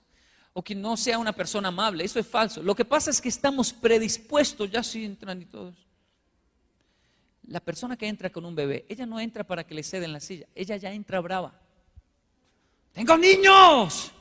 [0.52, 2.04] O que no sea una persona amable.
[2.04, 2.62] Eso es falso.
[2.62, 5.74] Lo que pasa es que estamos predispuestos, ya si entran y todos.
[7.48, 10.20] La persona que entra con un bebé, ella no entra para que le ceden la
[10.20, 10.46] silla.
[10.54, 11.60] Ella ya entra brava.
[12.92, 14.13] Tengo niños.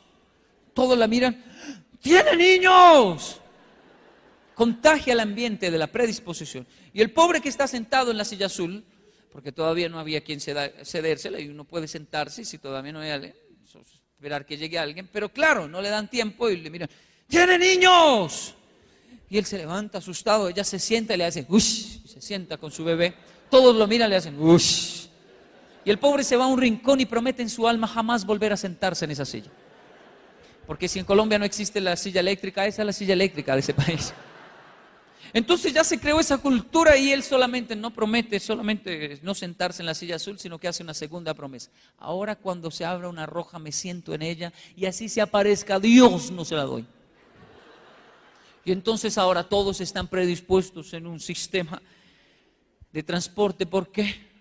[0.73, 1.43] Todos la miran.
[2.01, 3.39] Tiene niños
[4.53, 6.65] contagia el ambiente de la predisposición.
[6.93, 8.83] Y el pobre que está sentado en la silla azul,
[9.31, 13.33] porque todavía no había quien cedérsela y uno puede sentarse si todavía no hay
[14.15, 16.89] esperar que llegue alguien, pero claro, no le dan tiempo y le miran,
[17.27, 18.55] ¡tiene niños!
[19.29, 21.97] Y él se levanta asustado, ella se sienta y le hace, ¡ush!
[22.05, 23.15] Y se sienta con su bebé,
[23.49, 25.07] todos lo miran y le hacen, ¡ush!
[25.83, 28.53] Y el pobre se va a un rincón y promete en su alma jamás volver
[28.53, 29.51] a sentarse en esa silla.
[30.65, 33.59] Porque si en Colombia no existe la silla eléctrica, esa es la silla eléctrica de
[33.59, 34.13] ese país.
[35.33, 39.87] Entonces ya se creó esa cultura y él solamente no promete, solamente no sentarse en
[39.87, 41.71] la silla azul, sino que hace una segunda promesa.
[41.97, 46.29] Ahora cuando se abra una roja me siento en ella y así se aparezca Dios,
[46.29, 46.85] no se la doy.
[48.63, 51.81] Y entonces ahora todos están predispuestos en un sistema
[52.91, 53.65] de transporte.
[53.65, 54.32] ¿Por qué?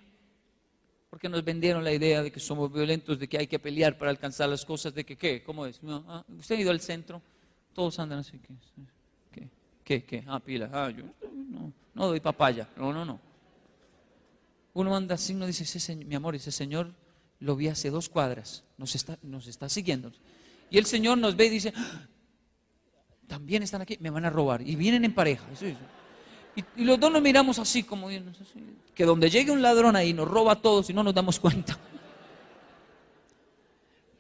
[1.12, 4.10] Porque nos vendieron la idea de que somos violentos, de que hay que pelear para
[4.10, 5.78] alcanzar las cosas, de que qué, ¿cómo es?
[5.86, 7.20] Ah, ¿Usted ha ido al centro?
[7.74, 8.40] Todos andan así.
[9.84, 10.04] ¿Qué?
[10.04, 10.24] ¿Qué?
[10.26, 10.70] Ah, pila.
[10.72, 11.04] Ah, yo
[11.50, 12.66] no, no doy papaya.
[12.78, 13.20] No, no, no.
[14.72, 16.94] Uno anda así, uno dice, ese mi amor, ese señor
[17.40, 20.12] lo vi hace dos cuadras, nos está, nos está siguiendo.
[20.70, 22.06] Y el Señor nos ve y dice, ah,
[23.26, 24.66] también están aquí, me van a robar.
[24.66, 25.44] Y vienen en pareja.
[26.54, 28.08] Y, los dos nos miramos así, como
[28.94, 31.78] que donde llegue un ladrón ahí nos roba a todos y no nos damos cuenta.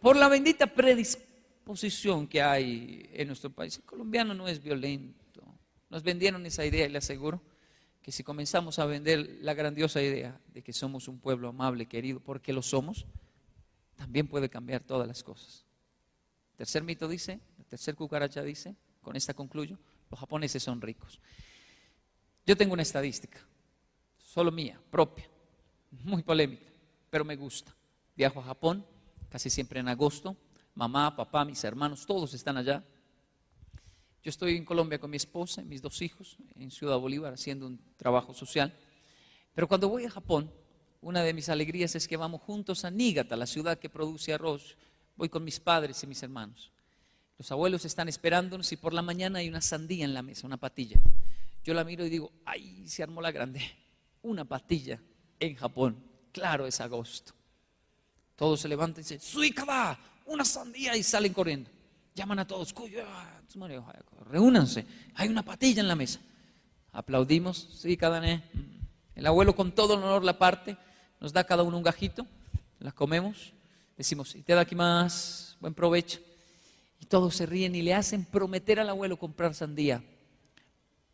[0.00, 3.76] Por la bendita predisposición que hay en nuestro país.
[3.76, 5.42] El colombiano no es violento.
[5.90, 7.40] Nos vendieron esa idea y le aseguro
[8.02, 12.18] que si comenzamos a vender la grandiosa idea de que somos un pueblo amable, querido,
[12.18, 13.06] porque lo somos,
[13.94, 15.64] también puede cambiar todas las cosas.
[16.52, 19.78] El tercer mito dice, el tercer cucaracha dice, con esta concluyo,
[20.10, 21.20] los japoneses son ricos.
[22.44, 23.38] Yo tengo una estadística,
[24.18, 25.28] solo mía, propia,
[25.90, 26.70] muy polémica,
[27.08, 27.72] pero me gusta.
[28.16, 28.84] Viajo a Japón,
[29.28, 30.36] casi siempre en agosto,
[30.74, 32.82] mamá, papá, mis hermanos, todos están allá.
[34.24, 37.66] Yo estoy en Colombia con mi esposa y mis dos hijos, en Ciudad Bolívar, haciendo
[37.66, 38.74] un trabajo social.
[39.54, 40.50] Pero cuando voy a Japón,
[41.00, 44.76] una de mis alegrías es que vamos juntos a Nígata, la ciudad que produce arroz.
[45.16, 46.72] Voy con mis padres y mis hermanos.
[47.38, 50.56] Los abuelos están esperándonos y por la mañana hay una sandía en la mesa, una
[50.56, 51.00] patilla.
[51.64, 53.60] Yo la miro y digo, ay, se armó la grande.
[54.22, 55.00] Una patilla
[55.38, 55.96] en Japón.
[56.32, 57.32] Claro, es agosto.
[58.36, 59.98] Todos se levantan y dicen, ¡Suikada!
[60.26, 61.70] Una sandía y salen corriendo.
[62.14, 62.74] Llaman a todos,
[64.30, 66.20] reúnanse, hay una patilla en la mesa.
[66.92, 68.42] Aplaudimos, cada vez.
[69.14, 70.76] El abuelo con todo el honor la parte,
[71.20, 72.26] nos da cada uno un gajito,
[72.80, 73.52] la comemos,
[73.96, 76.20] decimos, y te da aquí más, buen provecho.
[77.00, 80.02] Y todos se ríen y le hacen prometer al abuelo comprar sandía,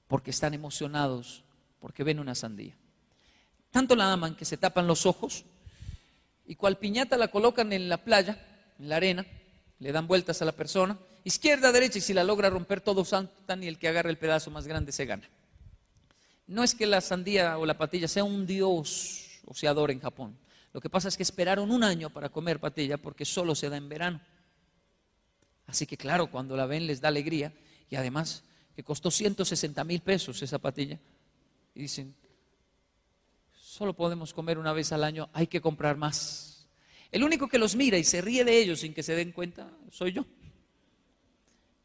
[0.09, 1.44] porque están emocionados,
[1.79, 2.75] porque ven una sandía.
[3.71, 5.44] Tanto la aman que se tapan los ojos
[6.47, 8.38] y cual piñata la colocan en la playa,
[8.79, 9.27] en la arena,
[9.79, 13.62] le dan vueltas a la persona, izquierda, derecha, y si la logra romper todo saltan
[13.62, 15.29] y el que agarre el pedazo más grande se gana.
[16.47, 20.38] No es que la sandía o la patilla sea un dios oseador en Japón.
[20.73, 23.77] Lo que pasa es que esperaron un año para comer patilla porque solo se da
[23.77, 24.21] en verano.
[25.66, 27.53] Así que claro, cuando la ven les da alegría
[27.90, 28.42] y además
[28.79, 31.01] que costó 160 mil pesos esa patilla.
[31.75, 32.14] Y dicen,
[33.53, 36.69] solo podemos comer una vez al año, hay que comprar más.
[37.11, 39.69] El único que los mira y se ríe de ellos sin que se den cuenta
[39.91, 40.25] soy yo.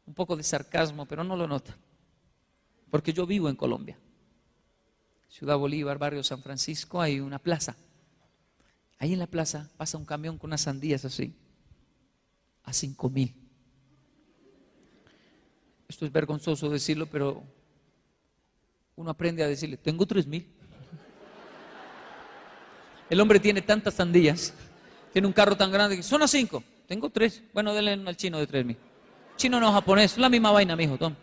[0.06, 1.76] Un poco de sarcasmo, pero no lo nota.
[2.92, 3.98] Porque yo vivo en Colombia.
[5.28, 7.74] Ciudad Bolívar, barrio San Francisco, hay una plaza.
[9.00, 11.34] Ahí en la plaza pasa un camión con unas sandías así,
[12.62, 13.43] a cinco mil.
[15.94, 17.44] Esto es vergonzoso decirlo, pero
[18.96, 20.44] uno aprende a decirle, tengo tres mil.
[23.08, 24.54] El hombre tiene tantas sandías,
[25.12, 27.44] tiene un carro tan grande que son a cinco, tengo tres.
[27.52, 28.76] Bueno, denle al chino de tres mil.
[29.36, 31.14] Chino no japonés, es la misma vaina, mijo, Tom.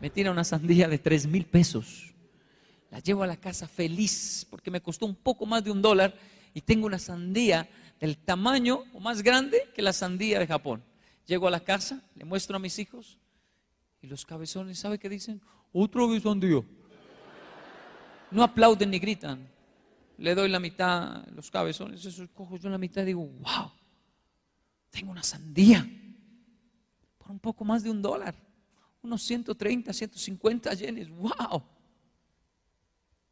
[0.00, 2.14] Me tira una sandía de tres mil pesos.
[2.90, 6.14] La llevo a la casa feliz porque me costó un poco más de un dólar
[6.54, 7.68] y tengo una sandía
[8.00, 10.82] del tamaño o más grande que la sandía de Japón.
[11.26, 13.18] Llego a la casa, le muestro a mis hijos
[14.00, 15.40] y los cabezones, ¿sabe qué dicen?
[15.72, 16.64] Otro vez sandía.
[18.30, 19.48] No aplauden ni gritan.
[20.18, 23.70] Le doy la mitad, los cabezones, eso cojo yo la mitad digo, wow,
[24.90, 25.86] tengo una sandía
[27.18, 28.34] por un poco más de un dólar,
[29.02, 31.62] unos 130, 150 yenes, wow.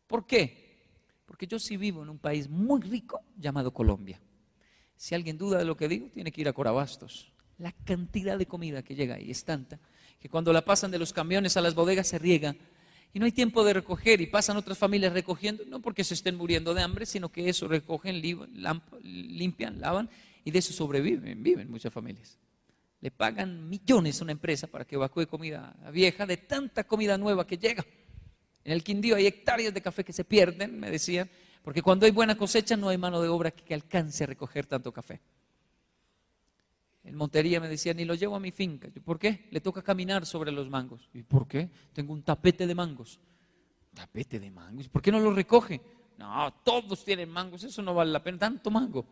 [0.06, 0.62] ¿Por qué?
[1.24, 4.20] Porque yo sí vivo en un país muy rico llamado Colombia.
[4.94, 7.32] Si alguien duda de lo que digo, tiene que ir a Corabastos.
[7.56, 9.80] La cantidad de comida que llega ahí es tanta
[10.24, 12.56] que cuando la pasan de los camiones a las bodegas se riega
[13.12, 16.34] y no hay tiempo de recoger y pasan otras familias recogiendo, no porque se estén
[16.34, 18.22] muriendo de hambre, sino que eso recogen,
[19.02, 20.08] limpian, lavan
[20.42, 22.38] y de eso sobreviven, viven muchas familias.
[23.02, 27.46] Le pagan millones a una empresa para que evacúe comida vieja de tanta comida nueva
[27.46, 27.84] que llega.
[28.64, 31.28] En el Quindío hay hectáreas de café que se pierden, me decían,
[31.62, 34.90] porque cuando hay buena cosecha no hay mano de obra que alcance a recoger tanto
[34.90, 35.20] café.
[37.04, 38.88] En Montería me decían, ni lo llevo a mi finca.
[39.04, 39.46] ¿Por qué?
[39.50, 41.08] Le toca caminar sobre los mangos.
[41.12, 41.68] ¿Y por qué?
[41.92, 43.20] Tengo un tapete de mangos.
[43.92, 44.88] ¿Tapete de mangos?
[44.88, 45.80] ¿Por qué no lo recoge?
[46.16, 49.04] No, todos tienen mangos, eso no vale la pena, tanto mango.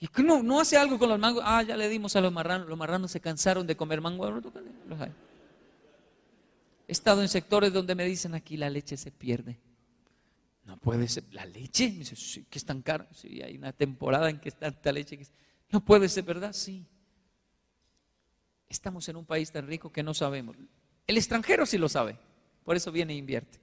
[0.00, 1.42] ¿Y que no, no hace algo con los mangos?
[1.46, 4.42] Ah, ya le dimos a los marranos, los marranos se cansaron de comer mango.
[6.88, 9.58] He estado en sectores donde me dicen aquí la leche se pierde.
[10.64, 11.88] No puede ser, ¿la leche?
[11.90, 13.06] Me dice, sí, que es tan caro.
[13.12, 15.26] Sí, hay una temporada en que es tanta leche que
[15.70, 16.52] no puede ser, ¿verdad?
[16.52, 16.84] Sí.
[18.68, 20.56] Estamos en un país tan rico que no sabemos.
[21.06, 22.18] El extranjero sí lo sabe,
[22.64, 23.60] por eso viene e invierte.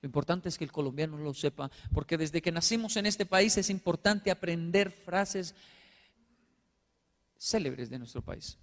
[0.00, 3.56] Lo importante es que el colombiano lo sepa, porque desde que nacimos en este país
[3.58, 5.54] es importante aprender frases
[7.38, 8.58] célebres de nuestro país.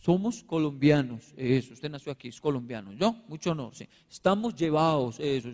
[0.00, 3.86] Somos colombianos, eso, usted nació aquí, es colombiano, yo, mucho no, sí.
[4.10, 5.50] Estamos llevados, eso,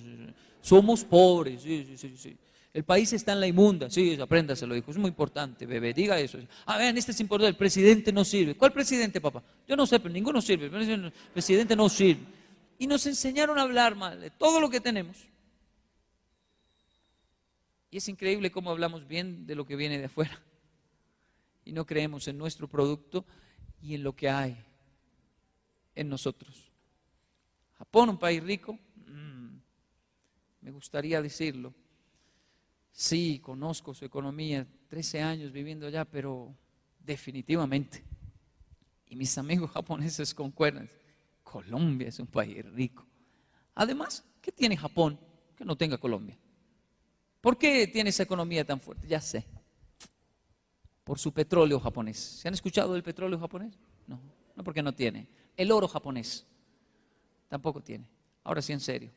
[0.61, 2.37] somos pobres, sí, sí, sí.
[2.77, 3.89] El país está en la inmunda.
[3.89, 4.91] Sí, apréndaselo, dijo.
[4.91, 5.95] Es muy importante, bebé.
[5.95, 6.39] Diga eso.
[6.67, 7.49] Ah, vean, este es importante.
[7.49, 8.55] El presidente no sirve.
[8.55, 9.43] ¿Cuál presidente, papá?
[9.67, 10.67] Yo no sé, pero ninguno sirve.
[10.67, 12.21] El presidente no sirve.
[12.79, 15.17] Y nos enseñaron a hablar mal de todo lo que tenemos.
[17.91, 20.39] Y es increíble cómo hablamos bien de lo que viene de afuera.
[21.65, 23.25] Y no creemos en nuestro producto
[23.81, 24.55] y en lo que hay
[25.95, 26.71] en nosotros.
[27.79, 29.57] Japón, un país rico, mm,
[30.61, 31.73] me gustaría decirlo
[32.99, 36.57] Sí, conozco su economía, 13 años viviendo allá, pero
[36.99, 38.03] definitivamente.
[39.07, 40.89] Y mis amigos japoneses concuerdan,
[41.43, 43.07] Colombia es un país rico.
[43.75, 45.21] Además, ¿qué tiene Japón
[45.55, 46.39] que no tenga Colombia?
[47.43, 49.07] ¿Por qué tiene esa economía tan fuerte?
[49.07, 49.45] Ya sé.
[51.05, 52.17] Por su petróleo japonés.
[52.17, 53.79] ¿Se han escuchado del petróleo japonés?
[54.07, 54.19] No,
[54.57, 55.29] no porque no tiene.
[55.55, 56.47] El oro japonés
[57.47, 58.07] tampoco tiene.
[58.43, 59.11] Ahora sí, en serio.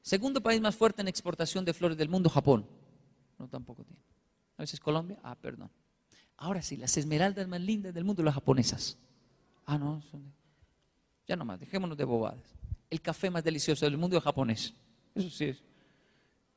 [0.00, 2.78] Segundo país más fuerte en exportación de flores del mundo, Japón.
[3.40, 4.02] No, tampoco tiene.
[4.58, 5.70] A veces Colombia, ah, perdón.
[6.36, 8.98] Ahora sí, las esmeraldas más lindas del mundo, las japonesas.
[9.64, 10.30] Ah, no, son
[11.26, 12.42] ya nomás, dejémonos de bobadas.
[12.90, 14.74] El café más delicioso del mundo es japonés.
[15.14, 15.62] Eso sí es.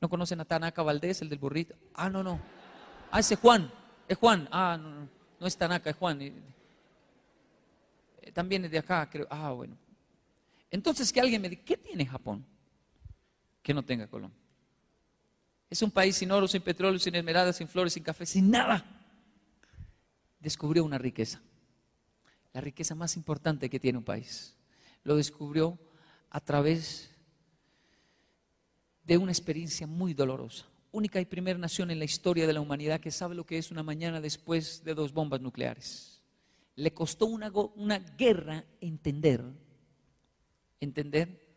[0.00, 1.76] ¿No conocen a Tanaka Valdés, el del burrito?
[1.94, 2.40] Ah, no, no.
[3.12, 3.70] Ah, ese Juan.
[4.08, 4.48] Es Juan.
[4.50, 5.08] Ah, no, no.
[5.38, 6.20] No es Tanaka, es Juan.
[6.20, 6.32] Eh,
[8.32, 9.28] también es de acá, creo.
[9.30, 9.76] Ah, bueno.
[10.72, 12.44] Entonces que alguien me diga, ¿qué tiene Japón
[13.62, 14.43] que no tenga Colombia?
[15.74, 18.84] Es un país sin oro, sin petróleo, sin esmeraldas, sin flores, sin café, sin nada.
[20.38, 21.42] Descubrió una riqueza.
[22.52, 24.54] La riqueza más importante que tiene un país.
[25.02, 25.76] Lo descubrió
[26.30, 27.10] a través
[29.02, 30.64] de una experiencia muy dolorosa.
[30.92, 33.72] Única y primera nación en la historia de la humanidad que sabe lo que es
[33.72, 36.22] una mañana después de dos bombas nucleares.
[36.76, 37.50] Le costó una,
[38.16, 39.42] guerra entender,
[40.78, 41.48] entender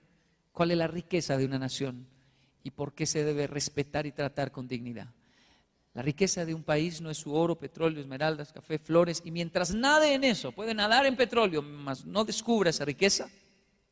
[0.53, 2.16] cuál es la riqueza de una nación
[2.63, 5.07] y por qué se debe respetar y tratar con dignidad.
[5.93, 9.23] La riqueza de un país no es su oro, petróleo, esmeraldas, café, flores.
[9.25, 13.27] Y mientras nade en eso, puede nadar en petróleo, mas no descubra esa riqueza,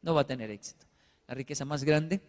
[0.03, 0.85] no va a tener éxito.
[1.27, 2.21] La riqueza más grande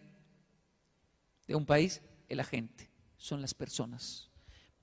[1.45, 4.31] de un país es la gente, son las personas.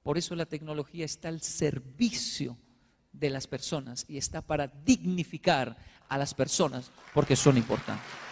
[0.05, 2.57] Por eso la tecnología está al servicio
[3.13, 5.77] de las personas y está para dignificar
[6.09, 8.24] a las personas porque son importantes.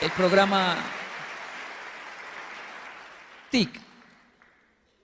[0.00, 0.78] El programa
[3.50, 3.68] TIC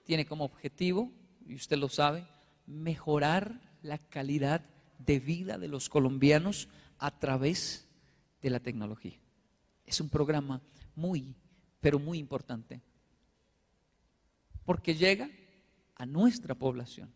[0.03, 1.11] tiene como objetivo,
[1.45, 2.27] y usted lo sabe,
[2.65, 4.65] mejorar la calidad
[4.97, 6.67] de vida de los colombianos
[6.97, 7.87] a través
[8.41, 9.19] de la tecnología.
[9.85, 10.63] Es un programa
[10.95, 11.35] muy,
[11.79, 12.81] pero muy importante,
[14.65, 15.29] porque llega
[15.93, 17.13] a nuestra población,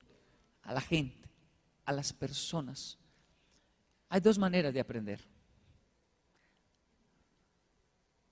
[0.61, 1.27] a la gente,
[1.85, 2.99] a las personas.
[4.07, 5.27] Hay dos maneras de aprender.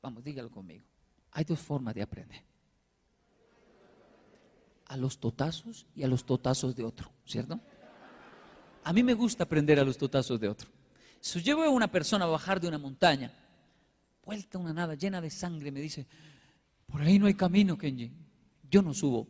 [0.02, 0.86] Vamos, dígalo conmigo.
[1.32, 2.42] Hay dos formas de aprender.
[4.86, 7.60] A los totazos y a los totazos de otro, ¿cierto?
[8.84, 10.70] A mí me gusta aprender a los totazos de otro.
[11.20, 13.32] Si yo veo a una persona bajar de una montaña,
[14.26, 16.08] vuelta una nada llena de sangre, me dice,
[16.88, 18.12] por ahí no hay camino, Kenji.
[18.70, 19.28] Yo no subo.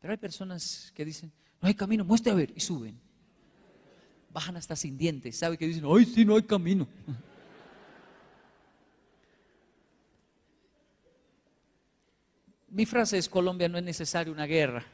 [0.00, 3.00] Pero hay personas que dicen, no hay camino, muestre a ver, y suben.
[4.30, 6.86] Bajan hasta sin dientes, sabe que dicen, ay, sí, no hay camino.
[12.78, 14.86] Mi frase es, Colombia no es necesaria una guerra,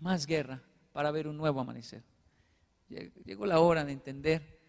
[0.00, 0.62] más guerra
[0.92, 2.02] para ver un nuevo amanecer.
[3.24, 4.60] Llegó la hora de entender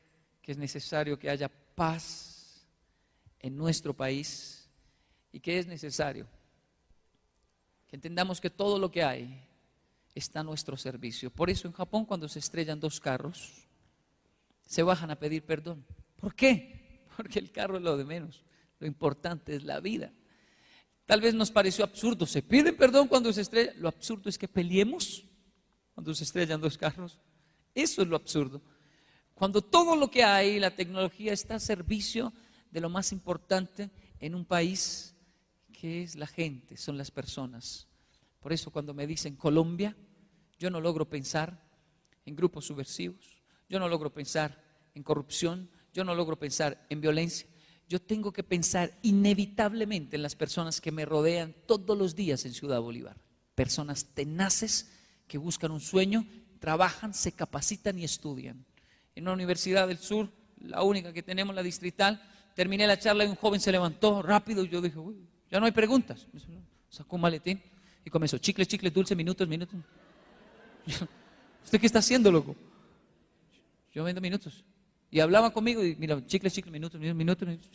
[0.42, 2.66] que es necesario que haya paz
[3.38, 4.70] en nuestro país
[5.34, 6.26] y que es necesario
[7.86, 9.46] que entendamos que todo lo que hay
[10.16, 11.30] está a nuestro servicio.
[11.30, 13.68] Por eso en Japón cuando se estrellan dos carros,
[14.62, 15.86] se bajan a pedir perdón.
[16.16, 17.04] ¿Por qué?
[17.18, 18.46] Porque el carro es lo de menos.
[18.80, 20.14] Lo importante es la vida.
[21.10, 22.28] Tal vez nos pareció absurdo.
[22.28, 23.74] Se pide perdón cuando se estrella.
[23.78, 25.26] Lo absurdo es que peleemos
[25.96, 27.20] cuando se estrellan dos carros.
[27.74, 28.62] Eso es lo absurdo.
[29.34, 32.32] Cuando todo lo que hay, la tecnología, está a servicio
[32.70, 33.90] de lo más importante
[34.20, 35.16] en un país
[35.74, 37.88] que es la gente, son las personas.
[38.40, 39.98] Por eso cuando me dicen Colombia,
[40.60, 41.60] yo no logro pensar
[42.24, 47.48] en grupos subversivos, yo no logro pensar en corrupción, yo no logro pensar en violencia,
[47.90, 52.54] yo tengo que pensar inevitablemente en las personas que me rodean todos los días en
[52.54, 53.18] Ciudad Bolívar.
[53.56, 54.92] Personas tenaces
[55.28, 56.24] que buscan un sueño,
[56.60, 58.64] trabajan, se capacitan y estudian.
[59.16, 60.30] En una universidad del sur,
[60.62, 62.22] la única que tenemos, la distrital,
[62.54, 65.66] terminé la charla y un joven se levantó rápido y yo dije, uy, ya no
[65.66, 66.28] hay preguntas.
[66.90, 67.60] Sacó un maletín
[68.06, 69.80] y comenzó, chicle, chicle, dulce, minutos, minutos.
[71.66, 72.56] ¿Usted qué está haciendo, loco?
[73.92, 74.64] Yo vendo minutos.
[75.12, 77.70] Y hablaba conmigo y mira, chicle, chicle, minutos, minutos, minutos.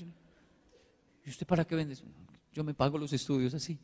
[1.25, 1.97] ¿Y usted para qué vende?
[2.53, 3.79] Yo me pago los estudios así.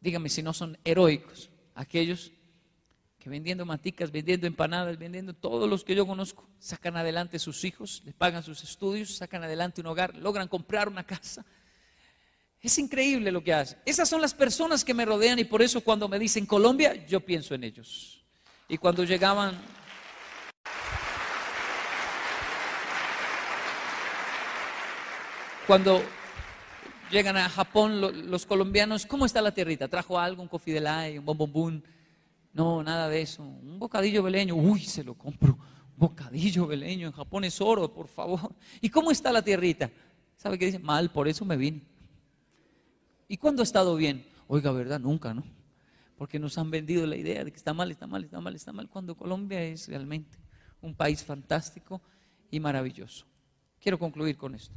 [0.00, 2.30] Dígame si no son heroicos aquellos
[3.18, 8.02] que vendiendo maticas, vendiendo empanadas, vendiendo todos los que yo conozco, sacan adelante sus hijos,
[8.04, 11.42] les pagan sus estudios, sacan adelante un hogar, logran comprar una casa.
[12.60, 13.78] Es increíble lo que hacen.
[13.86, 17.20] Esas son las personas que me rodean y por eso cuando me dicen Colombia, yo
[17.20, 18.22] pienso en ellos.
[18.68, 19.58] Y cuando llegaban
[25.66, 26.02] Cuando
[27.10, 27.98] llegan a Japón
[28.30, 29.88] los colombianos, ¿cómo está la tierrita?
[29.88, 31.82] ¿Trajo algo, un de un bombombún?
[32.52, 33.42] No, nada de eso.
[33.42, 35.54] Un bocadillo beleño, uy, se lo compro.
[35.54, 38.54] Un bocadillo beleño, en Japón es oro, por favor.
[38.82, 39.90] ¿Y cómo está la tierrita?
[40.36, 40.78] ¿Sabe qué dice?
[40.78, 41.80] Mal, por eso me vine.
[43.26, 44.22] ¿Y cuándo ha estado bien?
[44.48, 45.00] Oiga, ¿verdad?
[45.00, 45.44] Nunca, ¿no?
[46.18, 48.72] Porque nos han vendido la idea de que está mal, está mal, está mal, está
[48.74, 50.36] mal, cuando Colombia es realmente
[50.82, 52.02] un país fantástico
[52.50, 53.24] y maravilloso.
[53.80, 54.74] Quiero concluir con esto.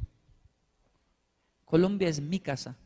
[1.68, 2.78] Colombia es mi casa.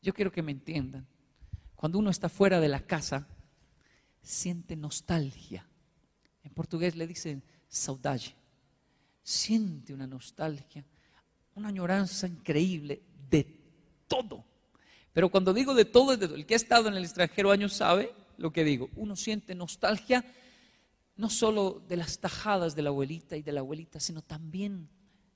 [0.00, 1.06] Yo quiero que me entiendan.
[1.76, 3.28] Cuando uno está fuera de la casa,
[4.22, 5.68] siente nostalgia.
[6.42, 8.34] En portugués le dicen saudade.
[9.22, 10.86] Siente una nostalgia,
[11.54, 13.44] una añoranza increíble de
[14.08, 14.42] todo.
[15.12, 18.54] Pero cuando digo de todo, el que ha estado en el extranjero años sabe lo
[18.54, 18.88] que digo.
[18.96, 20.24] Uno siente nostalgia
[21.16, 24.88] no solo de las tajadas de la abuelita y de la abuelita, sino también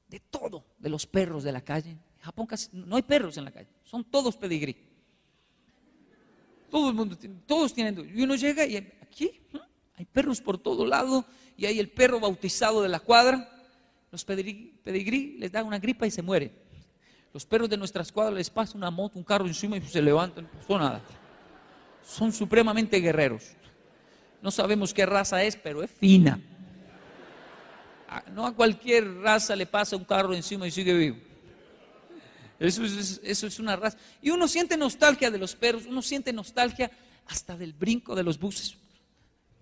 [0.09, 1.91] de todo, de los perros de la calle.
[1.91, 4.77] En Japón casi no hay perros en la calle, son todos pedigrí.
[6.71, 8.13] Todo el mundo todos tienen.
[8.15, 9.41] Y uno llega y aquí
[9.97, 11.25] hay perros por todo lado
[11.57, 13.49] y hay el perro bautizado de la cuadra.
[14.11, 16.53] Los pedigrí, les da una gripa y se muere.
[17.33, 20.45] Los perros de nuestras cuadras les pasa una moto, un carro encima y se levantan,
[20.45, 21.03] no pasó nada.
[22.05, 23.53] Son supremamente guerreros.
[24.41, 26.41] No sabemos qué raza es, pero es fina.
[28.33, 31.17] No a cualquier raza le pasa un carro encima y sigue vivo.
[32.59, 33.99] Eso es, eso es una raza.
[34.21, 36.91] Y uno siente nostalgia de los perros, uno siente nostalgia
[37.27, 38.77] hasta del brinco de los buses,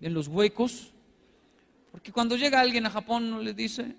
[0.01, 0.91] en los huecos.
[1.91, 3.95] Porque cuando llega alguien a Japón, le dice,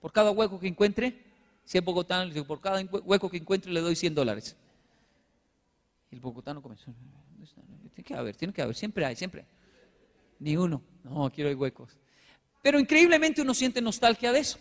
[0.00, 1.24] por cada hueco que encuentre,
[1.64, 4.56] si es bogotano, por cada hueco que encuentre le doy 100 dólares.
[6.10, 6.94] Y el bogotano comenzó,
[7.94, 9.46] tiene que haber, tiene que haber, siempre hay, siempre hay.
[10.38, 11.98] Ni uno, no, quiero hay huecos.
[12.66, 14.58] Pero increíblemente uno siente nostalgia de eso.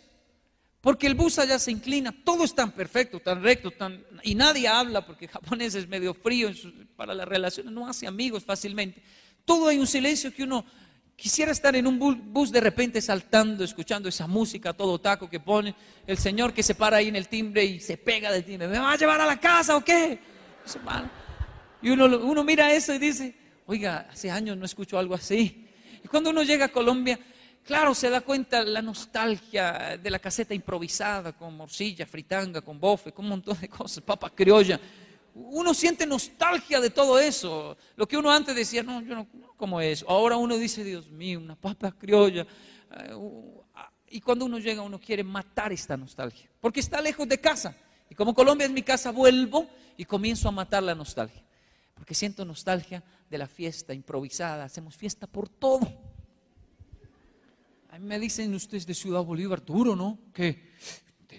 [0.79, 4.67] Porque el bus allá se inclina, todo es tan perfecto, tan recto, tan, y nadie
[4.67, 6.51] habla porque el japonés es medio frío
[6.95, 9.01] para las relaciones, no hace amigos fácilmente.
[9.43, 10.63] Todo hay un silencio que uno
[11.15, 15.73] quisiera estar en un bus, de repente saltando, escuchando esa música, todo taco que pone,
[16.05, 18.77] el señor que se para ahí en el timbre y se pega del timbre, ¿me
[18.77, 20.19] va a llevar a la casa o qué?
[21.81, 23.35] Y uno, uno mira eso y dice,
[23.65, 25.67] oiga, hace años no escucho algo así.
[26.03, 27.19] Y cuando uno llega a Colombia,
[27.65, 33.11] Claro, se da cuenta la nostalgia de la caseta improvisada con morcilla, fritanga, con bofe,
[33.11, 34.79] con un montón de cosas, papa criolla.
[35.33, 37.75] Uno siente nostalgia de todo eso.
[37.95, 40.05] Lo que uno antes decía, no, yo no, como eso.
[40.07, 42.45] Ahora uno dice, Dios mío, una papa criolla.
[42.91, 43.15] Eh,
[44.09, 47.75] y cuando uno llega, uno quiere matar esta nostalgia, porque está lejos de casa.
[48.11, 51.43] Y como Colombia es mi casa, vuelvo y comienzo a matar la nostalgia.
[51.95, 54.65] Porque siento nostalgia de la fiesta improvisada.
[54.65, 56.04] Hacemos fiesta por todo.
[57.95, 60.19] A mí me dicen ustedes de Ciudad Bolívar, duro, ¿no?
[60.33, 60.59] Que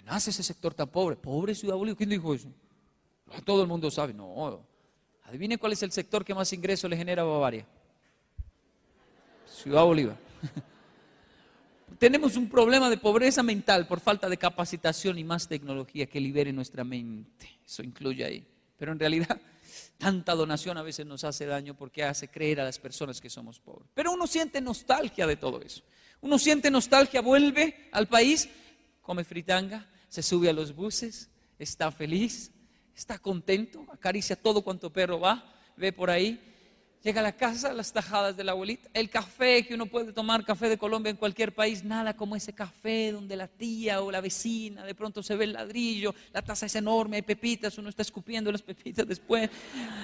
[0.03, 1.15] nace ese sector tan pobre.
[1.15, 1.97] Pobre Ciudad Bolívar.
[1.97, 2.51] ¿Quién dijo eso?
[3.45, 4.11] Todo el mundo sabe.
[4.11, 4.65] No.
[5.25, 7.63] Adivine cuál es el sector que más ingreso le genera a Bavaria.
[9.45, 10.17] Ciudad Bolívar.
[11.99, 16.51] Tenemos un problema de pobreza mental por falta de capacitación y más tecnología que libere
[16.51, 17.59] nuestra mente.
[17.63, 18.47] Eso incluye ahí.
[18.77, 19.39] Pero en realidad,
[19.99, 23.59] tanta donación a veces nos hace daño porque hace creer a las personas que somos
[23.59, 23.87] pobres.
[23.93, 25.83] Pero uno siente nostalgia de todo eso.
[26.21, 28.49] Uno siente nostalgia, vuelve al país,
[29.01, 32.51] come fritanga, se sube a los buses, está feliz,
[32.95, 36.41] está contento, acaricia todo cuanto perro va, ve por ahí,
[37.07, 40.43] llega a la casa, las tajadas de la abuelita, el café que uno puede tomar,
[40.43, 44.19] café de Colombia en cualquier país, nada como ese café donde la tía o la
[44.19, 48.01] vecina, de pronto se ve el ladrillo, la taza es enorme, hay pepitas, uno está
[48.01, 49.49] escupiendo las pepitas después,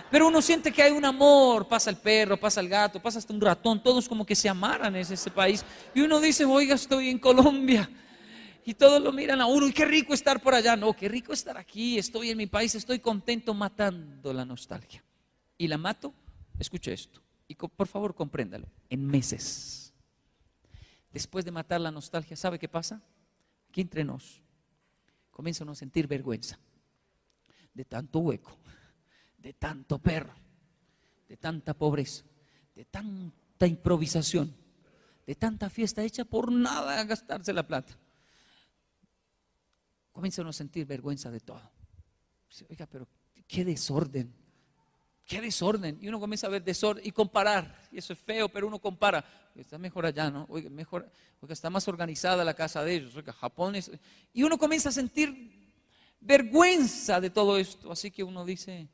[0.10, 3.34] pero uno siente que hay un amor, pasa el perro, pasa el gato, pasa hasta
[3.34, 7.10] un ratón, todos como que se amaran en ese país, y uno dice, oiga, estoy
[7.10, 7.90] en Colombia.
[8.64, 10.78] Y todos lo miran a uno, y qué rico estar por allá.
[10.78, 15.04] No, qué rico estar aquí, estoy en mi país, estoy contento matando la nostalgia.
[15.58, 16.14] Y la mato
[16.64, 18.70] Escuche esto y por favor compréndalo.
[18.90, 19.94] En meses,
[21.12, 23.02] después de matar la nostalgia, ¿sabe qué pasa?
[23.68, 24.42] Aquí entre nos
[25.30, 26.58] comienza a sentir vergüenza
[27.74, 28.58] de tanto hueco,
[29.38, 30.34] de tanto perro,
[31.28, 32.24] de tanta pobreza,
[32.74, 34.56] de tanta improvisación,
[35.28, 37.94] de tanta fiesta hecha por nada a gastarse la plata.
[40.14, 41.70] Comienza uno a sentir vergüenza de todo.
[42.70, 43.06] Oiga, pero
[43.50, 44.43] qué desorden
[45.26, 45.98] qué desorden.
[46.02, 47.88] Y uno comienza a ver desorden y comparar.
[47.92, 49.24] Y eso es feo, pero uno compara.
[49.56, 50.46] Está mejor allá, ¿no?
[50.50, 51.10] Oiga, mejor,
[51.42, 53.16] oiga, está más organizada la casa de ellos.
[53.16, 53.76] Oiga, Japón.
[54.34, 55.52] Y uno comienza a sentir
[56.20, 57.92] vergüenza de todo esto.
[57.92, 58.88] Así que uno dice,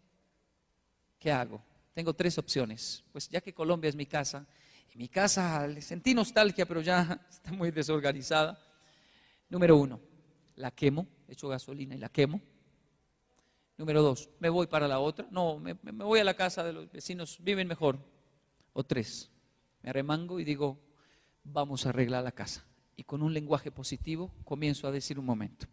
[1.18, 1.62] ¿qué hago?
[1.94, 3.04] Tengo tres opciones.
[3.12, 4.46] Pues ya que Colombia es mi casa,
[4.94, 8.60] y mi casa le sentí nostalgia, pero ya está muy desorganizada.
[9.50, 10.00] Número uno,
[10.56, 12.42] la quemo, echo gasolina y la quemo.
[13.80, 15.26] Número dos, me voy para la otra.
[15.32, 17.98] No, me, voy a la casa de los vecinos, viven mejor.
[18.74, 19.32] O tres,
[19.82, 20.78] me arremango y digo,
[21.46, 22.66] vamos a arreglar la casa.
[22.98, 25.66] Y con un lenguaje positivo comienzo a decir un momento,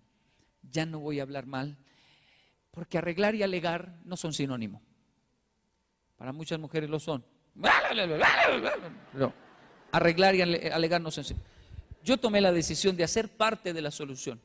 [0.62, 1.78] ya no voy a hablar mal,
[2.70, 4.80] porque arreglar y alegar no son sinónimo.
[6.16, 7.24] Para muchas mujeres lo son.
[9.90, 11.50] arreglar y alegar no son sinónimo.
[12.04, 14.40] Yo tomé la decisión de hacer parte de la solución.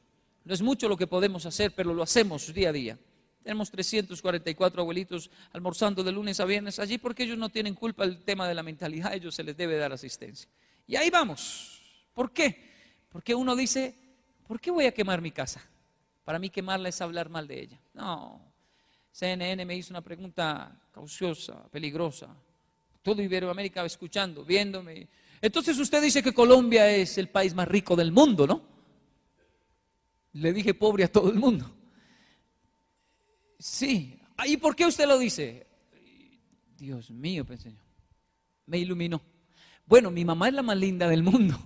[0.45, 2.97] No es mucho lo que podemos hacer, pero lo hacemos día a día.
[3.43, 8.23] Tenemos 344 abuelitos almorzando de lunes a viernes allí porque ellos no tienen culpa del
[8.23, 10.47] tema de la mentalidad, ellos se les debe dar asistencia.
[10.85, 11.81] Y ahí vamos.
[12.13, 12.71] ¿Por qué?
[13.09, 13.95] Porque uno dice,
[14.47, 15.61] ¿por qué voy a quemar mi casa?
[16.23, 17.79] Para mí quemarla es hablar mal de ella.
[17.93, 18.53] No.
[19.11, 22.35] CNN me hizo una pregunta cauciosa, peligrosa.
[23.01, 25.07] Todo Iberoamérica escuchando, viéndome.
[25.41, 28.61] Entonces usted dice que Colombia es el país más rico del mundo, ¿no?
[30.33, 31.80] Le dije pobre a todo el mundo.
[33.61, 34.19] Sí.
[34.45, 35.67] ¿Y por qué usted lo dice?
[36.77, 37.79] Dios mío, pensé yo.
[38.65, 39.21] Me iluminó.
[39.85, 41.59] Bueno, mi mamá es la más linda del mundo.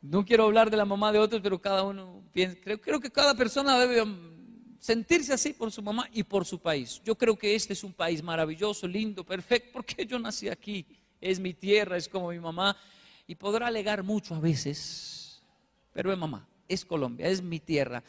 [0.00, 2.56] No quiero hablar de la mamá de otros, pero cada uno piensa.
[2.62, 6.60] Creo, creo que cada persona debe um, sentirse así por su mamá y por su
[6.60, 7.02] país.
[7.04, 10.86] Yo creo que este es un país maravilloso, lindo, perfecto, porque yo nací aquí.
[11.20, 12.76] Es mi tierra, es como mi mamá.
[13.26, 15.42] Y podrá alegar mucho a veces,
[15.92, 18.04] pero es mamá, es Colombia, es mi tierra.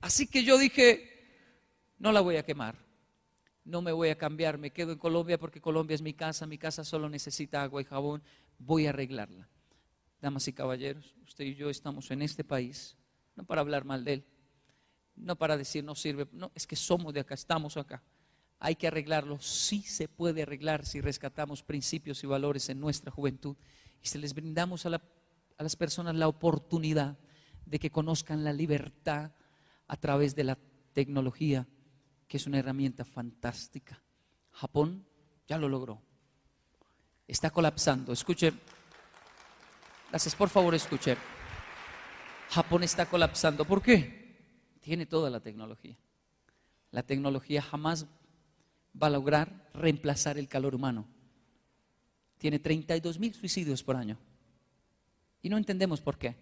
[0.00, 1.11] Así que yo dije,
[2.02, 2.74] no la voy a quemar,
[3.64, 6.58] no me voy a cambiar, me quedo en Colombia porque Colombia es mi casa, mi
[6.58, 8.24] casa solo necesita agua y jabón,
[8.58, 9.48] voy a arreglarla.
[10.20, 12.96] Damas y caballeros, usted y yo estamos en este país,
[13.36, 14.24] no para hablar mal de él,
[15.14, 18.02] no para decir no sirve, no, es que somos de acá, estamos acá.
[18.58, 23.56] Hay que arreglarlo, sí se puede arreglar si rescatamos principios y valores en nuestra juventud
[24.02, 27.16] y si les brindamos a, a las personas la oportunidad
[27.64, 29.30] de que conozcan la libertad
[29.86, 30.58] a través de la
[30.94, 31.68] tecnología,
[32.32, 34.00] que es una herramienta fantástica.
[34.52, 35.04] Japón
[35.46, 36.00] ya lo logró.
[37.28, 38.10] Está colapsando.
[38.10, 38.54] Escuche.
[40.08, 41.14] Gracias, por favor, escuche.
[42.48, 43.66] Japón está colapsando.
[43.66, 44.78] ¿Por qué?
[44.80, 45.98] Tiene toda la tecnología.
[46.90, 48.06] La tecnología jamás
[49.00, 51.06] va a lograr reemplazar el calor humano.
[52.38, 54.16] Tiene 32 mil suicidios por año.
[55.42, 56.34] Y no entendemos por qué.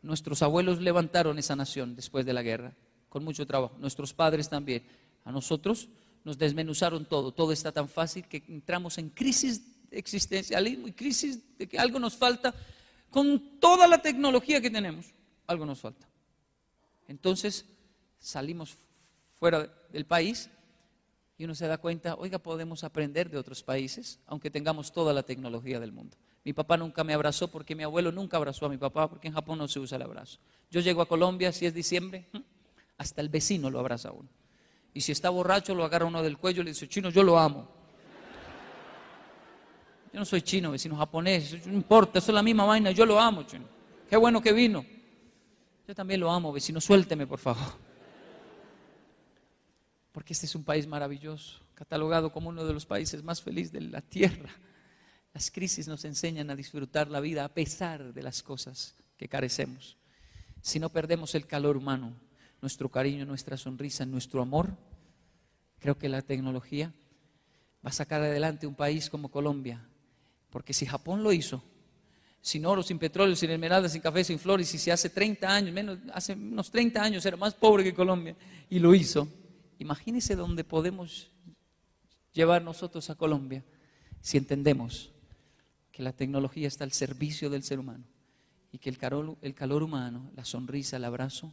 [0.00, 2.74] Nuestros abuelos levantaron esa nación después de la guerra,
[3.10, 3.76] con mucho trabajo.
[3.78, 5.09] Nuestros padres también.
[5.24, 5.88] A nosotros
[6.24, 7.32] nos desmenuzaron todo.
[7.32, 11.98] Todo está tan fácil que entramos en crisis de existencialismo y crisis de que algo
[11.98, 12.54] nos falta.
[13.10, 15.06] Con toda la tecnología que tenemos,
[15.46, 16.08] algo nos falta.
[17.08, 17.66] Entonces
[18.18, 18.76] salimos
[19.34, 20.48] fuera del país
[21.36, 25.22] y uno se da cuenta, oiga, podemos aprender de otros países, aunque tengamos toda la
[25.22, 26.16] tecnología del mundo.
[26.44, 29.34] Mi papá nunca me abrazó porque mi abuelo nunca abrazó a mi papá, porque en
[29.34, 30.38] Japón no se usa el abrazo.
[30.70, 32.26] Yo llego a Colombia, si es diciembre,
[32.98, 34.28] hasta el vecino lo abraza a uno.
[34.92, 37.38] Y si está borracho, lo agarra uno del cuello y le dice, chino, yo lo
[37.38, 37.68] amo.
[40.12, 43.20] Yo no soy chino, vecino japonés, no importa, eso es la misma vaina, yo lo
[43.20, 43.64] amo, chino.
[44.08, 44.84] Qué bueno que vino.
[45.86, 47.74] Yo también lo amo, vecino, suélteme, por favor.
[50.10, 53.82] Porque este es un país maravilloso, catalogado como uno de los países más felices de
[53.82, 54.50] la tierra.
[55.32, 59.96] Las crisis nos enseñan a disfrutar la vida a pesar de las cosas que carecemos.
[60.60, 62.14] Si no perdemos el calor humano,
[62.60, 64.76] nuestro cariño, nuestra sonrisa, nuestro amor,
[65.78, 66.92] creo que la tecnología
[67.84, 69.86] va a sacar adelante un país como Colombia.
[70.50, 71.62] Porque si Japón lo hizo,
[72.42, 75.72] sin oro, sin petróleo, sin esmeraldas, sin café, sin flores, y si hace 30 años,
[75.72, 78.36] menos, hace unos 30 años era más pobre que Colombia,
[78.68, 79.28] y lo hizo,
[79.78, 81.30] imagínese dónde podemos
[82.32, 83.64] llevar nosotros a Colombia
[84.20, 85.10] si entendemos
[85.92, 88.04] que la tecnología está al servicio del ser humano
[88.72, 91.52] y que el calor, el calor humano, la sonrisa, el abrazo,